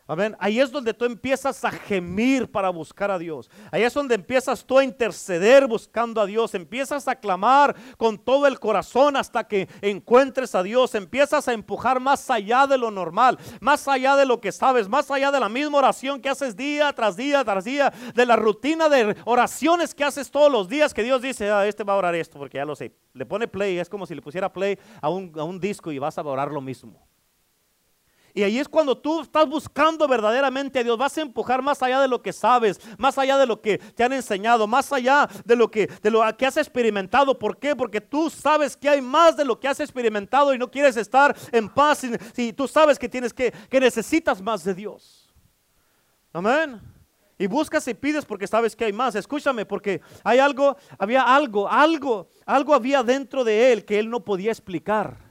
[0.05, 0.35] Amén.
[0.37, 3.49] Ahí es donde tú empiezas a gemir para buscar a Dios.
[3.71, 6.53] Ahí es donde empiezas tú a interceder buscando a Dios.
[6.55, 10.93] Empiezas a clamar con todo el corazón hasta que encuentres a Dios.
[10.93, 15.09] Empiezas a empujar más allá de lo normal, más allá de lo que sabes, más
[15.09, 18.89] allá de la misma oración que haces día tras día tras día, de la rutina
[18.89, 22.15] de oraciones que haces todos los días, que Dios dice, ah, este va a orar
[22.15, 22.93] esto, porque ya lo sé.
[23.13, 25.99] Le pone play, es como si le pusiera play a un, a un disco y
[25.99, 27.12] vas a orar lo mismo.
[28.35, 30.97] Y ahí es cuando tú estás buscando verdaderamente a Dios.
[30.97, 34.03] Vas a empujar más allá de lo que sabes, más allá de lo que te
[34.03, 37.37] han enseñado, más allá de lo que, de lo que has experimentado.
[37.37, 37.75] ¿Por qué?
[37.75, 41.35] Porque tú sabes que hay más de lo que has experimentado y no quieres estar
[41.51, 42.03] en paz.
[42.35, 45.31] Y, tú sabes que tienes que, que necesitas más de Dios.
[46.31, 46.81] Amén.
[47.37, 49.13] Y buscas y pides porque sabes que hay más.
[49.13, 54.21] Escúchame, porque hay algo, había algo, algo, algo había dentro de él que él no
[54.21, 55.22] podía explicar.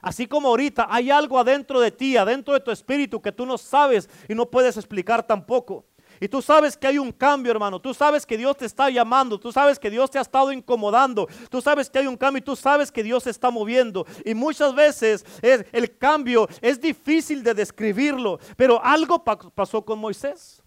[0.00, 3.58] Así como ahorita hay algo adentro de ti, adentro de tu espíritu que tú no
[3.58, 5.84] sabes y no puedes explicar tampoco.
[6.20, 7.80] Y tú sabes que hay un cambio, hermano.
[7.80, 9.38] Tú sabes que Dios te está llamando.
[9.38, 11.28] Tú sabes que Dios te ha estado incomodando.
[11.48, 14.04] Tú sabes que hay un cambio y tú sabes que Dios se está moviendo.
[14.24, 18.40] Y muchas veces es, el cambio es difícil de describirlo.
[18.56, 20.62] Pero algo pasó con Moisés.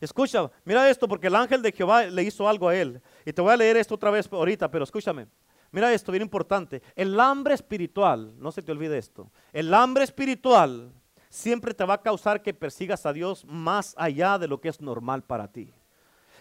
[0.00, 3.00] Escucha, mira esto porque el ángel de Jehová le hizo algo a él.
[3.24, 5.26] Y te voy a leer esto otra vez ahorita, pero escúchame.
[5.76, 6.80] Mira esto, bien importante.
[6.94, 10.90] El hambre espiritual, no se te olvide esto, el hambre espiritual
[11.28, 14.80] siempre te va a causar que persigas a Dios más allá de lo que es
[14.80, 15.74] normal para ti.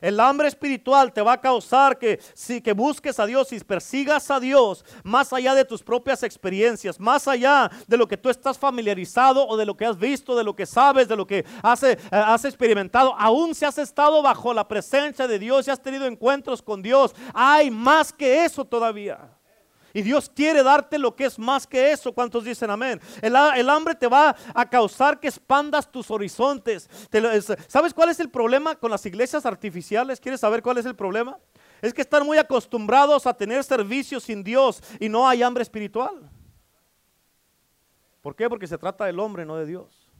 [0.01, 4.29] El hambre espiritual te va a causar que, si, que busques a Dios y persigas
[4.31, 8.57] a Dios más allá de tus propias experiencias, más allá de lo que tú estás
[8.57, 11.83] familiarizado o de lo que has visto, de lo que sabes, de lo que has,
[11.83, 11.97] eh,
[12.43, 13.15] experimentado.
[13.17, 17.15] Aún si has estado bajo la presencia de Dios y has tenido encuentros con Dios,
[17.33, 19.35] hay más que eso todavía.
[19.95, 22.11] Y Dios quiere darte lo que es más que eso.
[22.11, 22.99] ¿Cuántos dicen amén?
[23.21, 23.33] El,
[23.69, 26.89] hambre te va a causar que expandas tus horizontes.
[27.69, 30.19] ¿Sabes cuál es el problema con las iglesias artificiales?
[30.19, 31.39] ¿Quieres saber cuál es el problema?
[31.81, 36.29] Es que están muy acostumbrados a tener servicios sin Dios y no hay hambre espiritual.
[38.21, 38.49] ¿Por qué?
[38.49, 40.11] Porque se trata del hombre, no de Dios.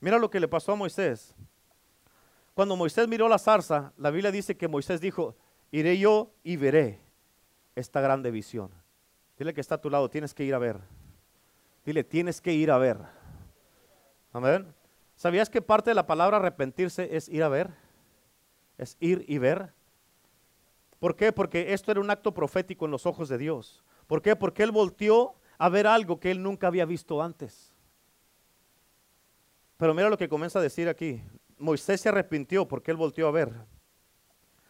[0.00, 1.36] Mira lo que le pasó a Moisés.
[2.52, 5.36] Cuando Moisés miró la zarza, la Biblia dice que Moisés dijo,
[5.70, 7.09] iré yo y veré
[7.80, 8.70] esta grande visión.
[9.38, 10.80] Dile que está a tu lado, tienes que ir a ver.
[11.84, 12.98] Dile, tienes que ir a ver.
[14.32, 14.72] Amén.
[15.16, 17.70] ¿Sabías que parte de la palabra arrepentirse es ir a ver?
[18.78, 19.72] Es ir y ver.
[20.98, 21.32] ¿Por qué?
[21.32, 23.82] Porque esto era un acto profético en los ojos de Dios.
[24.06, 24.36] ¿Por qué?
[24.36, 27.72] Porque Él volteó a ver algo que Él nunca había visto antes.
[29.76, 31.22] Pero mira lo que comienza a decir aquí.
[31.58, 33.52] Moisés se arrepintió porque Él volteó a ver.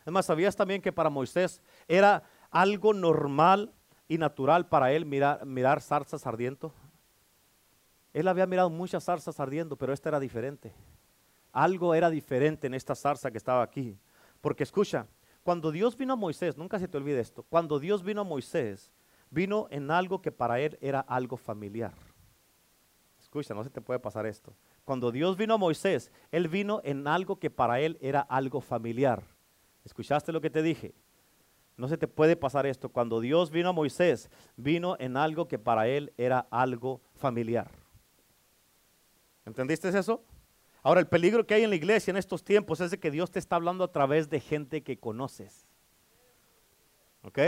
[0.02, 3.72] Además, ¿sabías también que para Moisés era algo normal
[4.08, 6.72] y natural para él mirar, mirar zarzas ardiendo?
[8.12, 10.72] Él había mirado muchas zarzas ardiendo, pero esta era diferente.
[11.52, 13.96] Algo era diferente en esta zarza que estaba aquí.
[14.40, 15.06] Porque escucha,
[15.42, 18.92] cuando Dios vino a Moisés, nunca se te olvide esto, cuando Dios vino a Moisés,
[19.30, 21.94] vino en algo que para él era algo familiar.
[23.20, 24.52] Escucha, no se te puede pasar esto.
[24.84, 29.22] Cuando Dios vino a Moisés, él vino en algo que para él era algo familiar.
[29.84, 30.94] ¿Escuchaste lo que te dije?
[31.80, 32.90] No se te puede pasar esto.
[32.90, 37.70] Cuando Dios vino a Moisés, vino en algo que para él era algo familiar.
[39.46, 40.22] ¿Entendiste eso?
[40.82, 43.30] Ahora, el peligro que hay en la iglesia en estos tiempos es de que Dios
[43.30, 45.66] te está hablando a través de gente que conoces.
[47.22, 47.38] ¿Ok?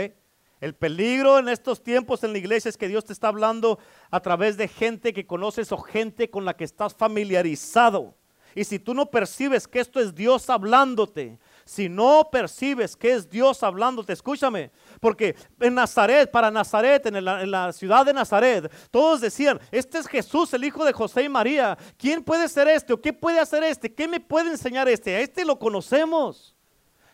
[0.61, 3.77] El peligro en estos tiempos en la iglesia es que Dios te está hablando
[4.09, 8.15] a través de gente que conoces o gente con la que estás familiarizado.
[8.55, 13.29] Y si tú no percibes que esto es Dios hablándote, si no percibes que es
[13.29, 19.59] Dios hablándote, escúchame, porque en Nazaret, para Nazaret, en la, ciudad de Nazaret, todos decían,
[19.71, 21.77] este es Jesús, el hijo de José y María.
[21.97, 23.93] ¿Quién puede ser este o qué puede hacer este?
[23.93, 25.15] ¿Qué me puede enseñar este?
[25.15, 26.55] A este lo conocemos.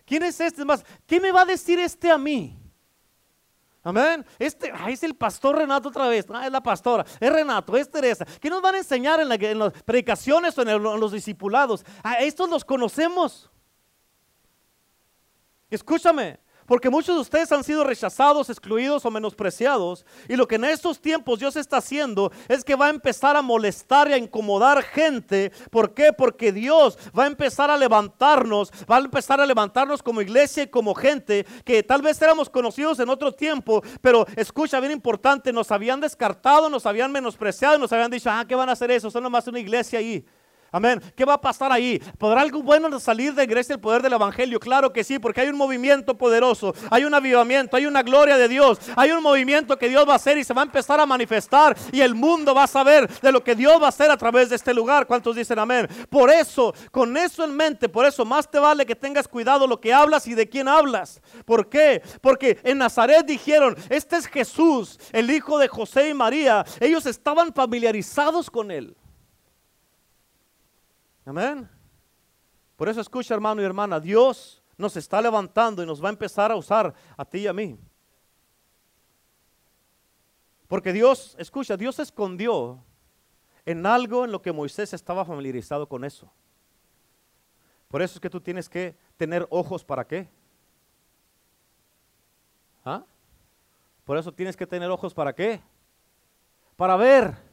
[0.05, 0.65] ¿Quién es este?
[0.65, 2.59] más, ¿qué me va a decir este a mí?
[3.83, 4.25] Amén.
[4.37, 6.25] Este es el pastor Renato otra vez.
[6.29, 7.05] Ah, es la pastora.
[7.19, 8.25] Es Renato, es Teresa.
[8.39, 11.85] ¿Qué nos van a enseñar en, las predicaciones o en, los discipulados?
[12.03, 13.49] A estos los conocemos.
[15.69, 16.39] Escúchame,
[16.69, 20.05] porque muchos de ustedes han sido rechazados, excluidos o menospreciados.
[20.27, 23.41] Y lo que en estos tiempos Dios está haciendo es que va a empezar a
[23.41, 25.51] molestar y a incomodar gente.
[25.71, 26.13] ¿Por qué?
[26.13, 30.67] Porque Dios va a empezar a levantarnos, va a empezar a levantarnos como iglesia y
[30.67, 35.71] como gente que tal vez éramos conocidos en otro tiempo, pero escucha, bien importante, nos
[35.71, 39.09] habían descartado, nos habían menospreciado, nos habían dicho, ah, ¿qué van a hacer eso?
[39.09, 40.23] Son nomás una iglesia ahí.
[40.71, 41.01] Amén.
[41.15, 41.99] ¿Qué va a pasar ahí?
[42.17, 44.59] ¿Podrá algo bueno salir de Grecia el poder del Evangelio?
[44.59, 48.47] Claro que sí, porque hay un movimiento poderoso, hay un avivamiento, hay una gloria de
[48.47, 51.05] Dios, hay un movimiento que Dios va a hacer y se va a empezar a
[51.05, 54.17] manifestar y el mundo va a saber de lo que Dios va a hacer a
[54.17, 55.07] través de este lugar.
[55.07, 55.87] ¿Cuántos dicen amén?
[56.09, 59.79] Por eso, con eso en mente, por eso más te vale que tengas cuidado lo
[59.79, 61.21] que hablas y de quién hablas.
[61.45, 62.01] ¿Por qué?
[62.21, 66.65] Porque en Nazaret dijeron, este es Jesús, el hijo de José y María.
[66.79, 68.95] Ellos estaban familiarizados con él.
[71.29, 71.69] Amén.
[72.75, 76.51] Por eso escucha hermano y hermana, Dios nos está levantando y nos va a empezar
[76.51, 77.77] a usar a ti y a mí.
[80.67, 82.83] Porque Dios, escucha, Dios se escondió
[83.63, 86.33] en algo en lo que Moisés estaba familiarizado con eso.
[87.89, 90.27] Por eso es que tú tienes que tener ojos para qué.
[92.83, 93.03] ¿Ah?
[94.03, 95.61] Por eso tienes que tener ojos para qué.
[96.75, 97.48] Para ver.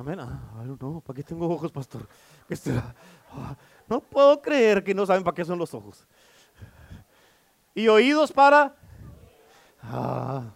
[0.00, 0.18] Amén.
[0.18, 2.08] Ah, no, ¿para qué tengo ojos, pastor?
[3.32, 3.54] Ah,
[3.86, 6.06] no puedo creer que no saben para qué son los ojos.
[7.74, 8.74] Y oídos para.
[9.82, 10.54] Ah,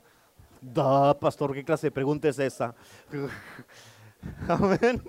[0.62, 2.74] da, pastor, ¿qué clase de pregunta es esa?
[4.48, 5.02] Amén.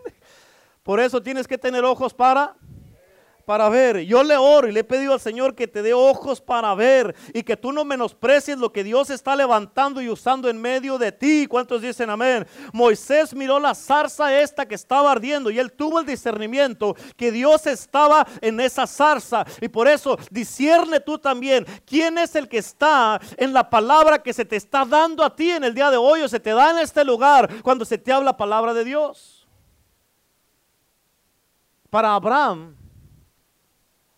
[0.83, 2.57] Por eso tienes que tener ojos para
[3.45, 4.01] para ver.
[4.01, 7.15] Yo le oro y le he pedido al Señor que te dé ojos para ver
[7.33, 11.11] y que tú no menosprecies lo que Dios está levantando y usando en medio de
[11.11, 11.47] ti.
[11.47, 12.45] ¿Cuántos dicen amén?
[12.73, 17.67] Moisés miró la zarza esta que estaba ardiendo y él tuvo el discernimiento que Dios
[17.67, 19.45] estaba en esa zarza.
[19.61, 24.33] Y por eso discierne tú también quién es el que está en la palabra que
[24.33, 26.71] se te está dando a ti en el día de hoy o se te da
[26.71, 29.47] en este lugar cuando se te habla palabra de Dios.
[31.89, 32.75] Para Abraham,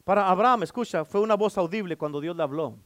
[0.08, 2.78] para Abraham, escucha, fue una voz audible cuando Dios le habló.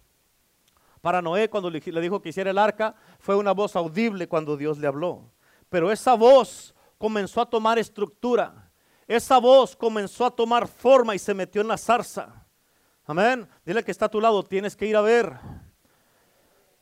[1.02, 4.80] Para Noé, cuando le dijo que hiciera el arca, fue una voz audible cuando Dios
[4.80, 5.30] le habló.
[5.70, 8.72] Pero esa voz comenzó a tomar estructura.
[9.08, 12.44] Esa voz comenzó a tomar forma y se metió en la zarza.
[13.06, 13.48] Amén.
[13.64, 15.32] Dile que está a tu lado, tienes que ir a ver.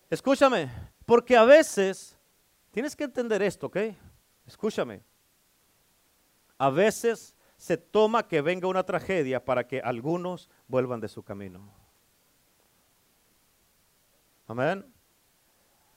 [0.10, 0.72] Escúchame,
[1.06, 2.18] porque a veces
[2.72, 3.78] tienes que entender esto, ¿ok?
[4.48, 5.04] Escúchame.
[6.58, 11.72] A veces se toma que venga una tragedia para que algunos vuelvan de su camino.
[14.48, 14.92] Amén.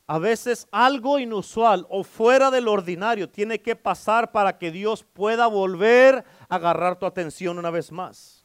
[0.06, 5.46] A veces algo inusual o fuera del ordinario tiene que pasar para que Dios pueda
[5.46, 8.44] volver a agarrar tu atención una vez más.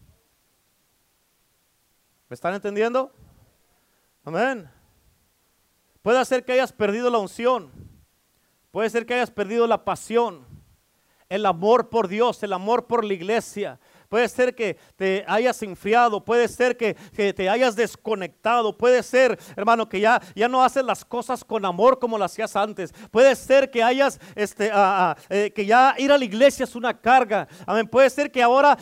[2.29, 3.11] ¿Me están entendiendo?
[4.23, 4.69] Amén.
[6.01, 7.87] Puede ser que hayas perdido la unción
[8.77, 10.45] Puede ser que hayas perdido la pasión,
[11.29, 13.79] el amor por Dios, el amor por la iglesia.
[14.09, 19.89] Puede ser que te hayas enfriado, puede ser que, te hayas desconectado, puede ser, hermano,
[19.89, 22.93] que ya, ya no haces las cosas con amor como las hacías antes.
[23.11, 24.71] Puede ser que hayas, este,
[25.29, 27.47] eh, que ya ir a la iglesia es una carga.
[27.65, 27.87] Amén.
[27.87, 28.77] Puede ser que ahora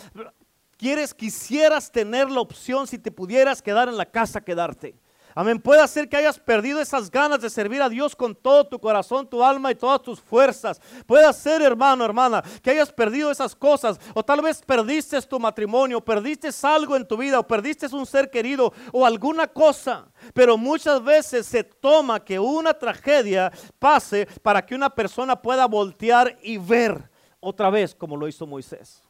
[0.77, 4.95] quieres, quisieras tener la opción si te pudieras quedar en la casa, quedarte.
[5.37, 5.59] Amén.
[5.59, 9.27] Puede ser que hayas perdido esas ganas de servir a Dios con todo tu corazón,
[9.27, 10.79] tu alma y todas tus fuerzas.
[11.05, 13.99] Puede ser, hermano, hermana, que hayas perdido esas cosas.
[14.13, 18.31] O tal vez perdiste tu matrimonio, perdiste algo en tu vida, o perdiste un ser
[18.31, 20.07] querido, o alguna cosa.
[20.33, 26.37] Pero muchas veces se toma que una tragedia pase para que una persona pueda voltear
[26.43, 27.09] y ver
[27.41, 29.03] otra vez como lo hizo Moisés.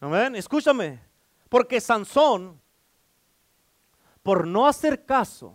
[0.00, 0.36] Amén.
[0.36, 1.00] Escúchame.
[1.48, 2.61] Porque Sansón
[4.22, 5.54] por no hacer caso,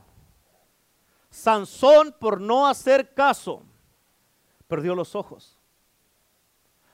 [1.30, 3.63] Sansón por no hacer caso,
[4.68, 5.57] perdió los ojos.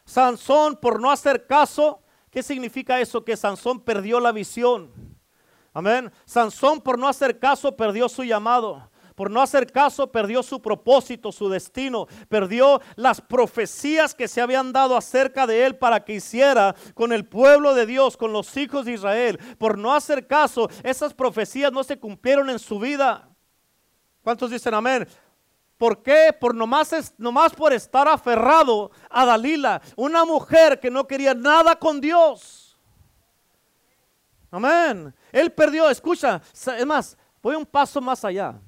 [0.06, 3.24] Sansón por no hacer caso, ¿qué significa eso?
[3.24, 4.92] Que Sansón perdió la visión.
[5.74, 6.12] Amén.
[6.26, 8.90] Sansón por no hacer caso perdió su llamado.
[9.16, 14.74] Por no hacer caso, perdió su propósito, su destino, perdió las profecías que se habían
[14.74, 18.86] dado acerca de él para que hiciera con el pueblo de Dios, con los hijos
[18.86, 19.40] de Israel.
[19.58, 23.30] Por no hacer caso, esas profecías no se cumplieron en su vida.
[24.24, 25.08] ¿Cuántos dicen amén?
[25.78, 26.36] ¿Por qué?
[26.40, 26.94] Por nomás,
[27.58, 32.80] por estar aferrado a Dalila, una mujer que no quería nada con Dios.
[34.50, 35.14] Amén.
[35.32, 38.62] Él perdió, escucha, es más, voy un paso más allá.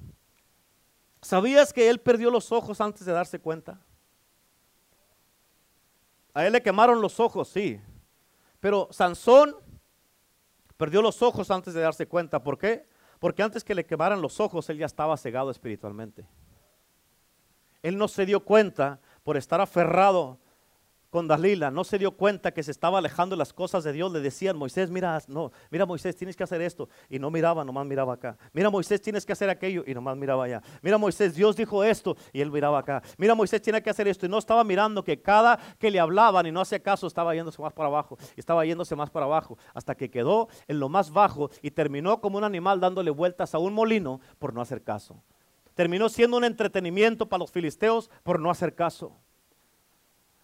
[1.26, 3.82] ¿Sabías que él perdió los ojos antes de darse cuenta?
[6.36, 7.82] A él le quemaron los ojos, sí.
[8.60, 9.56] Pero Sansón
[10.78, 12.44] perdió los ojos antes de darse cuenta.
[12.44, 12.88] ¿Por qué?
[13.18, 16.28] Porque antes que le quemaran los ojos, él ya estaba cegado espiritualmente.
[17.82, 20.38] Él no se dio cuenta por estar aferrado
[21.24, 24.12] Dalila, no se dio cuenta que se estaba alejando las cosas de Dios.
[24.12, 26.90] Le decían, Moisés, mira, no, mira Moisés, tienes que hacer esto.
[27.10, 28.38] Y no miraba, nomás miraba acá.
[28.52, 29.84] Mira Moisés, tienes que hacer aquello.
[29.88, 30.62] Y nomás miraba allá.
[30.82, 32.18] Mira Moisés, Dios dijo esto.
[32.34, 33.02] Y él miraba acá.
[33.18, 34.26] Mira Moisés, tiene que hacer esto.
[34.26, 37.62] Y no estaba mirando que cada que le hablaban y no hacía caso, estaba yéndose
[37.62, 38.18] más para abajo.
[38.36, 39.58] Estaba yéndose más para abajo.
[39.74, 43.60] Hasta que quedó en lo más bajo y terminó como un animal dándole vueltas a
[43.60, 45.24] un molino por no hacer caso.
[45.76, 49.16] Terminó siendo un entretenimiento para los filisteos por no hacer caso.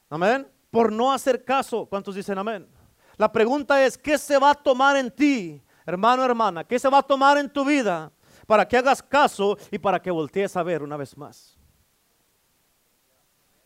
[0.10, 1.86] Amén por no hacer caso.
[1.86, 2.68] ¿Cuántos dicen amén?
[3.18, 6.64] La pregunta es, ¿qué se va a tomar en ti, hermano, hermana?
[6.64, 8.12] ¿Qué se va a tomar en tu vida
[8.48, 11.58] para que hagas caso y para que voltees a ver una vez más?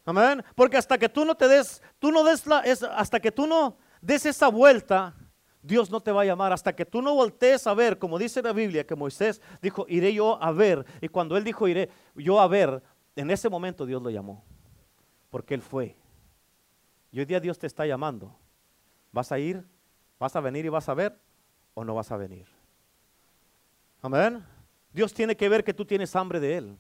[0.04, 0.44] Amén.
[0.56, 2.64] Porque hasta que tú no te des, tú no des la,
[2.96, 5.16] hasta que tú no des esa vuelta,
[5.62, 6.54] Dios no te va a llamar.
[6.54, 10.14] Hasta que tú no voltees a ver, como dice la Biblia, que Moisés dijo, iré
[10.14, 10.86] yo a ver.
[11.02, 12.84] Y cuando él dijo, iré yo a ver,
[13.16, 14.44] en ese momento Dios lo llamó.
[15.30, 15.96] Porque él fue.
[17.16, 18.36] Y hoy día Dios te está llamando.
[19.14, 19.66] ¿Vas a ir?
[20.20, 21.18] ¿Vas a venir y vas a ver?
[21.74, 22.46] ¿O no vas a venir?
[24.02, 24.46] Amén.
[24.92, 26.78] Dios tiene que ver que tú tienes hambre de Él.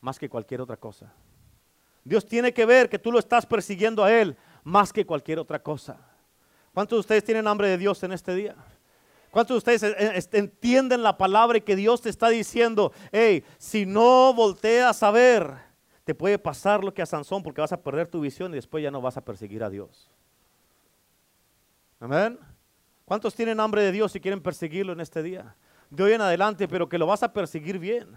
[0.00, 1.12] Más que cualquier otra cosa.
[2.04, 4.36] Dios tiene que ver que tú lo estás persiguiendo a Él.
[4.62, 5.98] Más que cualquier otra cosa.
[6.72, 8.54] ¿Cuántos de ustedes tienen hambre de Dios en este día?
[9.32, 13.42] ¿Cuántos de ustedes eh, eh, entienden la palabra y que Dios te está diciendo, hey,
[13.58, 15.65] si no volteas a ver,
[16.06, 18.80] te puede pasar lo que a Sansón porque vas a perder tu visión y después
[18.80, 20.08] ya no vas a perseguir a Dios.
[21.98, 22.38] Amén.
[23.04, 25.56] ¿Cuántos tienen hambre de Dios y quieren perseguirlo en este día?
[25.90, 28.16] De hoy en adelante, pero que lo vas a perseguir bien.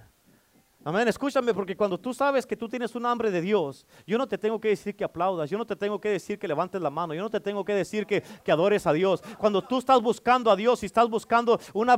[0.89, 4.27] Amén, escúchame, porque cuando tú sabes que tú tienes un hambre de Dios, yo no
[4.27, 6.89] te tengo que decir que aplaudas, yo no te tengo que decir que levantes la
[6.89, 9.21] mano, yo no te tengo que decir que, adores a Dios.
[9.37, 11.95] Cuando tú estás buscando a Dios y estás buscando una,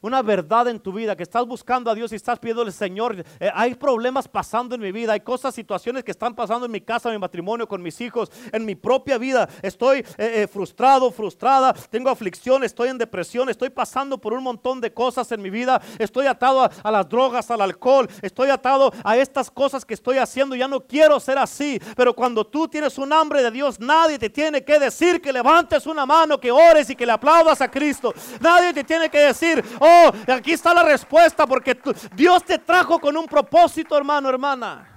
[0.00, 3.24] una, verdad en tu vida, que estás buscando a Dios y estás pidiendo al Señor,
[3.38, 6.80] eh, hay problemas pasando en mi vida, hay cosas, situaciones que están pasando en mi
[6.80, 9.48] casa, en mi matrimonio, con mis hijos, en mi propia vida.
[9.62, 14.80] Estoy eh, eh, frustrado, frustrada, tengo aflicción, estoy en depresión, estoy pasando por un montón
[14.80, 19.16] de cosas en mi vida, estoy atado a las drogas, al alcohol estoy atado a
[19.16, 21.80] estas cosas que estoy haciendo, ya no quiero ser así.
[21.96, 25.86] Pero cuando tú tienes un hambre de Dios, nadie te tiene que decir que levantes
[25.86, 28.12] una mano, que ores y que le aplaudas a Cristo.
[28.40, 31.78] Nadie te tiene que decir, oh, aquí está la respuesta, porque
[32.14, 34.90] Dios te trajo con un propósito, hermano, hermana.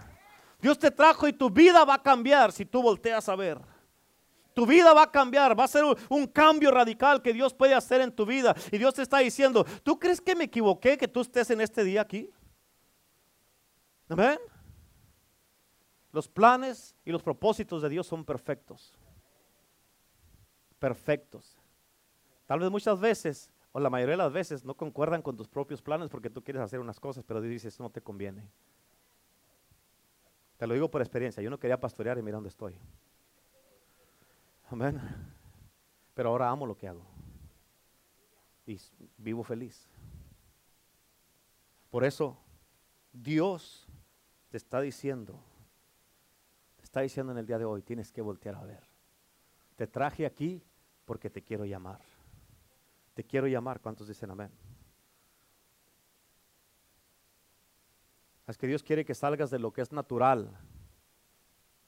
[0.60, 3.60] Dios te trajo y tu vida va a cambiar si tú volteas a ver.
[4.58, 8.02] Tu vida va a cambiar, va a ser un, cambio radical que Dios puede hacer
[8.02, 8.56] en tu vida.
[8.72, 11.84] Y Dios te está diciendo, ¿tú crees que me equivoqué que tú estés en este
[11.84, 12.32] día aquí?
[14.10, 14.40] Amén.
[16.12, 18.98] Los planes y los propósitos de Dios son perfectos.
[20.80, 21.58] Perfectos.
[22.46, 25.82] Tal vez muchas veces, o la mayoría de las veces, no concuerdan con tus propios
[25.82, 28.50] planes porque tú quieres hacer unas cosas, pero Dios dice, eso no te conviene.
[30.58, 31.44] Te lo digo por experiencia.
[31.44, 32.76] Yo no quería pastorear y mira dónde estoy.
[34.70, 35.00] Amén.
[36.14, 37.06] Pero ahora amo lo que hago.
[38.66, 38.80] Y
[39.18, 39.88] vivo feliz.
[41.90, 42.38] Por eso
[43.14, 43.87] Dios
[44.50, 45.40] te está diciendo,
[46.78, 48.84] te está diciendo en el día de hoy, tienes que voltear a ver.
[49.76, 50.64] Te traje aquí
[51.06, 52.00] porque te quiero llamar.
[53.14, 53.80] Te quiero llamar.
[53.80, 54.52] ¿Cuántos dicen amén?
[58.48, 60.58] Es que Dios quiere que salgas de lo que es natural,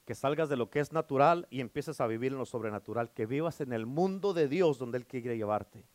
[0.05, 3.25] que salgas de lo que es natural y empieces a vivir en lo sobrenatural, que
[3.25, 5.85] vivas en el mundo de Dios donde Él quiere llevarte.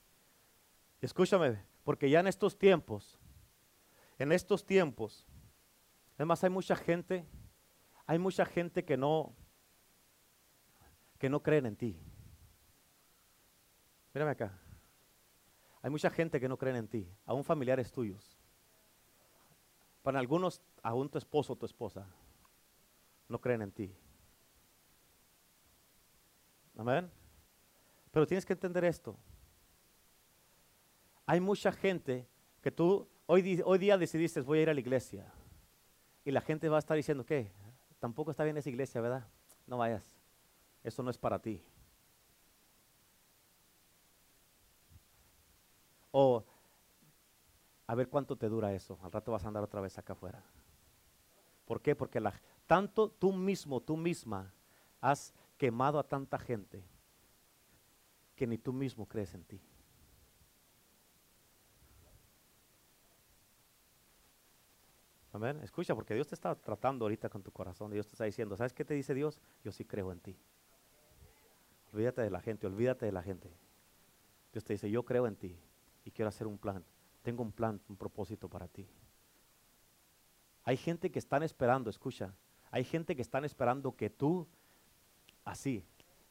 [1.03, 3.19] Escúchame, porque ya en estos tiempos,
[4.19, 5.27] en estos tiempos,
[6.16, 7.27] además hay mucha gente,
[8.07, 9.35] hay mucha gente que no,
[11.19, 12.01] que no creen en ti.
[14.12, 14.59] Mírame acá.
[15.82, 18.39] Hay mucha gente que no cree en ti, aún familiares tuyos.
[20.03, 22.07] Para algunos, aún tu esposo o tu esposa
[23.28, 23.95] no creen en ti.
[26.77, 27.11] Amén.
[28.11, 29.16] Pero tienes que entender esto.
[31.27, 32.27] Hay mucha gente
[32.62, 35.32] que tú hoy, hoy día decidiste voy a ir a la iglesia.
[36.25, 37.51] Y la gente va a estar diciendo, ¿qué?
[37.99, 39.27] Tampoco está bien esa iglesia, ¿verdad?
[39.67, 40.05] No vayas.
[40.83, 41.63] Eso no es para ti.
[46.11, 46.45] O
[47.87, 48.99] a ver cuánto te dura eso.
[49.03, 50.43] Al rato vas a andar otra vez acá afuera.
[51.65, 51.95] ¿Por qué?
[51.95, 52.33] Porque la,
[52.67, 54.53] tanto tú mismo, tú misma,
[55.01, 56.85] has quemado a tanta gente
[58.35, 59.61] que ni tú mismo crees en ti.
[65.35, 65.61] Amén.
[65.62, 67.90] Escucha, porque Dios te está tratando ahorita con tu corazón.
[67.90, 69.39] Dios te está diciendo, ¿sabes qué te dice Dios?
[69.62, 70.35] Yo sí creo en ti.
[71.93, 73.51] Olvídate de la gente, olvídate de la gente.
[74.52, 75.59] Dios te dice, yo creo en ti
[76.06, 76.82] y quiero hacer un plan
[77.24, 78.86] tengo un plan, un propósito para ti.
[80.62, 82.35] Hay gente que están esperando, escucha,
[82.70, 84.47] hay gente que están esperando que tú,
[85.44, 85.85] así,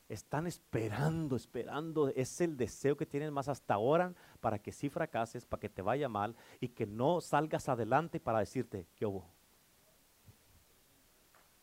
[0.09, 5.45] están esperando, esperando, es el deseo que tienen más hasta ahora para que sí fracases,
[5.45, 9.25] para que te vaya mal y que no salgas adelante para decirte, ¿qué hubo?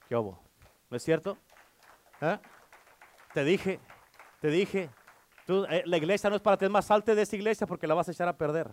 [0.09, 0.41] ¿Qué hubo?
[0.89, 1.37] ¿No es cierto?
[2.21, 2.39] ¿Eh?
[3.33, 3.79] Te dije,
[4.41, 4.91] te dije,
[5.47, 7.87] tú, eh, la iglesia no es para ti, es más salte de esa iglesia porque
[7.87, 8.71] la vas a echar a perder.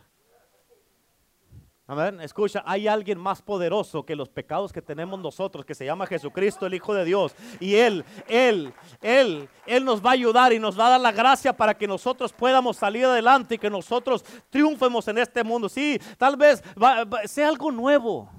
[1.90, 2.20] Amén.
[2.20, 6.66] Escucha, hay alguien más poderoso que los pecados que tenemos nosotros, que se llama Jesucristo,
[6.66, 7.34] el Hijo de Dios.
[7.62, 11.14] Y Él, Él, Él, Él nos va a ayudar y nos va a dar la
[11.14, 15.70] gracia para que nosotros podamos salir adelante y que nosotros triunfemos en este mundo.
[15.70, 16.62] Sí, tal vez
[17.24, 18.30] sea algo nuevo,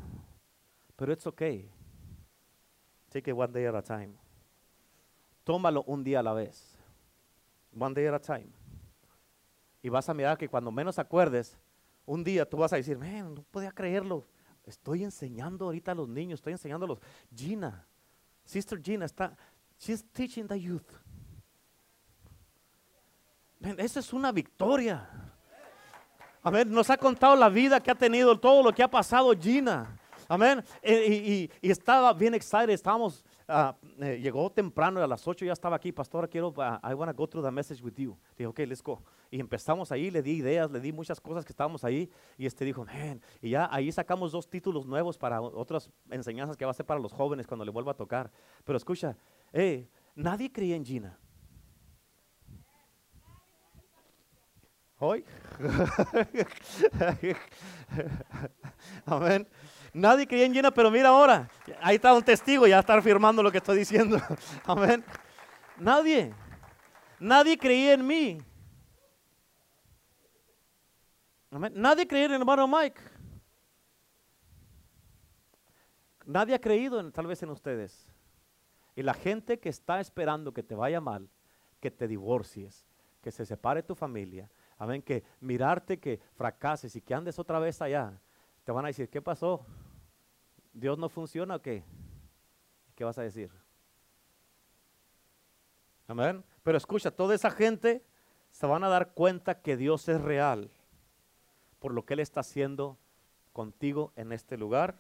[0.95, 1.71] pero it's okay.
[3.09, 4.13] Take it one day at a time.
[5.45, 6.77] Tómalo un día a la vez.
[7.75, 8.51] One day at a time.
[9.83, 11.57] Y vas a mirar que cuando menos acuerdes,
[12.09, 14.27] un día tú vas a decir, no podía creerlo.
[14.65, 16.99] Estoy enseñando ahorita a los niños, estoy enseñándolos.
[17.35, 17.87] Gina,
[18.45, 19.37] Sister Gina está,
[19.79, 20.91] she's teaching the youth.
[23.77, 25.07] esa es una victoria.
[26.43, 29.35] A ver, nos ha contado la vida que ha tenido, todo lo que ha pasado
[29.39, 29.95] Gina.
[30.29, 30.65] Amén.
[30.83, 35.75] Y, y, estaba bien excited, estábamos Ah, eh, llegó temprano, a las 8 ya estaba
[35.75, 38.15] aquí, pastora, quiero, uh, I want to go through the message with you.
[38.37, 39.03] Dije, ok, let's go.
[39.31, 42.11] Y empezamos ahí, le di ideas, le di muchas cosas que estábamos ahí.
[42.37, 46.67] Y este dijo, man, y ya ahí sacamos dos títulos nuevos para otras enseñanzas que
[46.67, 48.31] va a ser para los jóvenes cuando le vuelva a tocar.
[48.65, 49.17] Pero escucha,
[49.51, 51.19] hey, nadie creía en Gina.
[54.99, 55.25] Hoy.
[59.07, 59.49] Amén.
[59.93, 61.49] Nadie creía en Gina, pero mira ahora,
[61.81, 64.21] ahí está un testigo, ya está afirmando lo que estoy diciendo.
[64.65, 65.05] Amén.
[65.79, 66.35] Nadie,
[67.19, 68.39] nadie creía en mí.
[71.51, 71.73] Amén.
[71.75, 73.01] Nadie creía en el hermano Mike.
[76.27, 78.07] Nadie ha creído en, tal vez en ustedes.
[78.95, 81.31] Y la gente que está esperando que te vaya mal,
[81.81, 82.87] que te divorcies,
[83.23, 87.81] que se separe tu familia, amén, que mirarte que fracases y que andes otra vez
[87.81, 88.21] allá,
[88.69, 89.65] te van a decir, ¿qué pasó?
[90.75, 91.83] ¿Dios no funciona o qué?
[92.95, 93.51] ¿Qué vas a decir?
[96.07, 96.45] Amén.
[96.63, 98.05] Pero escucha, toda esa gente
[98.51, 100.71] se van a dar cuenta que Dios es real
[101.79, 102.99] por lo que Él está haciendo
[103.55, 104.97] contigo en este lugar,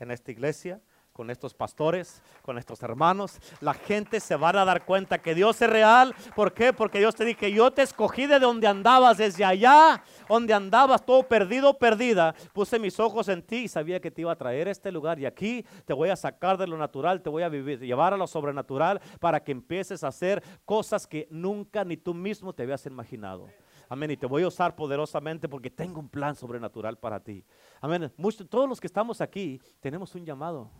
[0.00, 0.80] en esta iglesia,
[1.14, 3.38] con estos pastores, con estos hermanos.
[3.60, 6.12] La gente se va a dar cuenta que Dios es real.
[6.34, 6.72] ¿Por qué?
[6.72, 11.22] Porque Dios te dije, yo te escogí de donde andabas, desde allá, donde andabas todo
[11.22, 12.34] perdido, perdida.
[12.52, 15.20] Puse mis ojos en ti y sabía que te iba a traer a este lugar.
[15.20, 18.16] Y aquí te voy a sacar de lo natural, te voy a vivir, llevar a
[18.16, 22.84] lo sobrenatural para que empieces a hacer cosas que nunca ni tú mismo te habías
[22.86, 23.48] imaginado.
[23.88, 24.10] Amén.
[24.10, 27.44] Y te voy a usar poderosamente porque tengo un plan sobrenatural para ti.
[27.80, 28.12] Amén.
[28.48, 30.70] todos los que estamos aquí tenemos un llamado.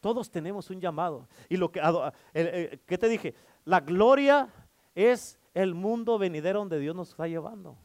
[0.00, 1.28] Todos tenemos un llamado.
[1.48, 1.80] Y lo que,
[2.86, 3.34] ¿qué te dije?
[3.64, 4.48] La gloria
[4.94, 7.76] es el mundo venidero donde Dios nos está llevando,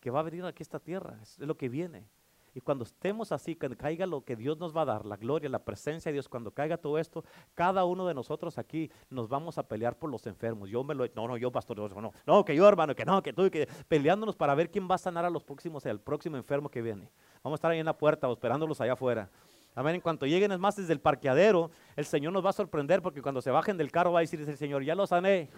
[0.00, 2.06] que va a venir aquí a esta tierra, es lo que viene.
[2.54, 5.48] Y cuando estemos así, que caiga lo que Dios nos va a dar, la gloria,
[5.48, 7.24] la presencia de Dios, cuando caiga todo esto,
[7.54, 10.68] cada uno de nosotros aquí nos vamos a pelear por los enfermos.
[10.68, 13.32] Yo me lo, no, no, yo pastor, no, no, que yo hermano, que no, que
[13.32, 16.68] tú, que peleándonos para ver quién va a sanar a los próximos, el próximo enfermo
[16.68, 17.10] que viene.
[17.42, 19.30] Vamos a estar ahí en la puerta, esperándolos allá afuera.
[19.74, 19.94] Amén.
[19.94, 23.22] En cuanto lleguen, es más, desde el parqueadero, el Señor nos va a sorprender porque
[23.22, 25.50] cuando se bajen del carro va a decir el Señor, ya lo sané.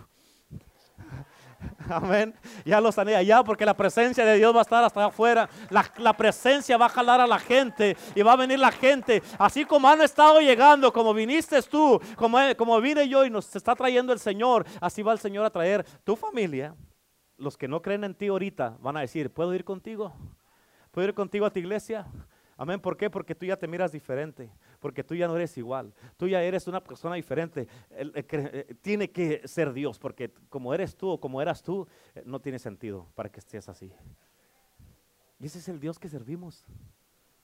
[1.89, 2.35] Amén.
[2.65, 5.49] Ya lo sané allá porque la presencia de Dios va a estar hasta afuera.
[5.71, 9.23] La, presencia va a jalar a la gente y va a venir la gente.
[9.39, 13.75] Así como han estado llegando, como viniste tú, como, como vine yo y nos está
[13.75, 16.75] trayendo el Señor, así va el Señor a traer tu familia.
[17.37, 20.13] Los que no creen en ti ahorita van a decir, ¿puedo ir contigo?
[20.93, 22.07] ¿Puedo ir contigo a tu iglesia?
[22.57, 22.81] Amén.
[22.81, 23.11] ¿Por qué?
[23.11, 24.51] Porque tú ya te miras diferente.
[24.79, 25.93] Porque tú ya no eres igual.
[26.17, 27.67] Tú ya eres una persona diferente.
[27.91, 29.99] Eh, tiene que ser Dios.
[29.99, 33.69] Porque como eres tú o como eras tú, eh, no tiene sentido para que estés
[33.69, 33.93] así.
[35.41, 36.65] Y ese es el Dios que servimos.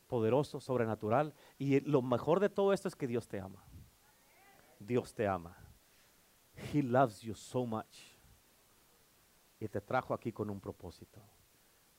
[0.06, 1.34] Poderoso, sobrenatural.
[1.58, 3.64] Y lo mejor de todo esto es que Dios te ama.
[4.78, 5.56] Dios te ama.
[6.72, 7.98] He loves you so much.
[9.58, 11.20] Y te trajo aquí con un propósito.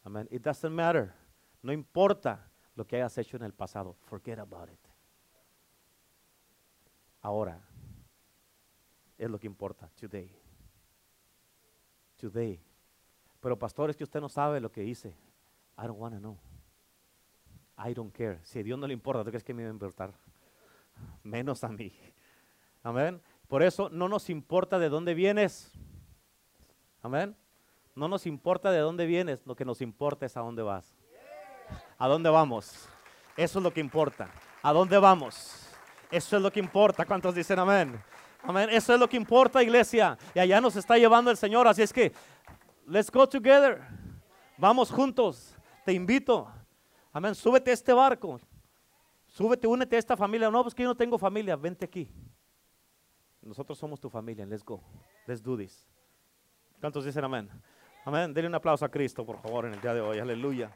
[0.03, 0.27] Amén.
[0.31, 1.13] It doesn't matter.
[1.61, 3.95] No importa lo que hayas hecho en el pasado.
[4.05, 4.79] Forget about it.
[7.21, 7.61] Ahora
[9.17, 9.89] es lo que importa.
[9.99, 10.35] Today.
[12.17, 12.59] Today.
[13.39, 15.09] Pero pastor, es que usted no sabe lo que hice.
[15.77, 16.37] I don't want to know.
[17.77, 18.39] I don't care.
[18.43, 20.13] Si a Dios no le importa, ¿tú crees que me va a importar?
[21.23, 21.91] Menos a mí.
[22.83, 23.21] Amén.
[23.47, 25.71] Por eso no nos importa de dónde vienes.
[27.01, 27.35] Amén.
[27.95, 30.95] No nos importa de dónde vienes, lo que nos importa es a dónde vas.
[32.01, 32.89] ¿A dónde vamos?
[33.37, 34.27] Eso es lo que importa.
[34.63, 35.69] ¿A dónde vamos?
[36.09, 37.05] Eso es lo que importa.
[37.05, 38.01] ¿Cuántos dicen amén?
[38.41, 38.69] Amén.
[38.71, 40.17] Eso es lo que importa, iglesia.
[40.33, 41.67] Y allá nos está llevando el Señor.
[41.67, 42.11] Así es que,
[42.87, 43.83] let's go together.
[44.57, 45.55] Vamos juntos.
[45.85, 46.51] Te invito.
[47.13, 47.35] Amén.
[47.35, 48.39] Súbete a este barco.
[49.27, 50.49] Súbete, únete a esta familia.
[50.49, 51.55] No, pues que yo no tengo familia.
[51.55, 52.09] Vente aquí.
[53.43, 54.43] Nosotros somos tu familia.
[54.47, 54.81] Let's go.
[55.27, 55.85] Let's do this.
[56.79, 57.47] ¿Cuántos dicen amén?
[58.03, 58.33] Amén.
[58.33, 60.17] Denle un aplauso a Cristo, por favor, en el día de hoy.
[60.17, 60.71] Aleluya.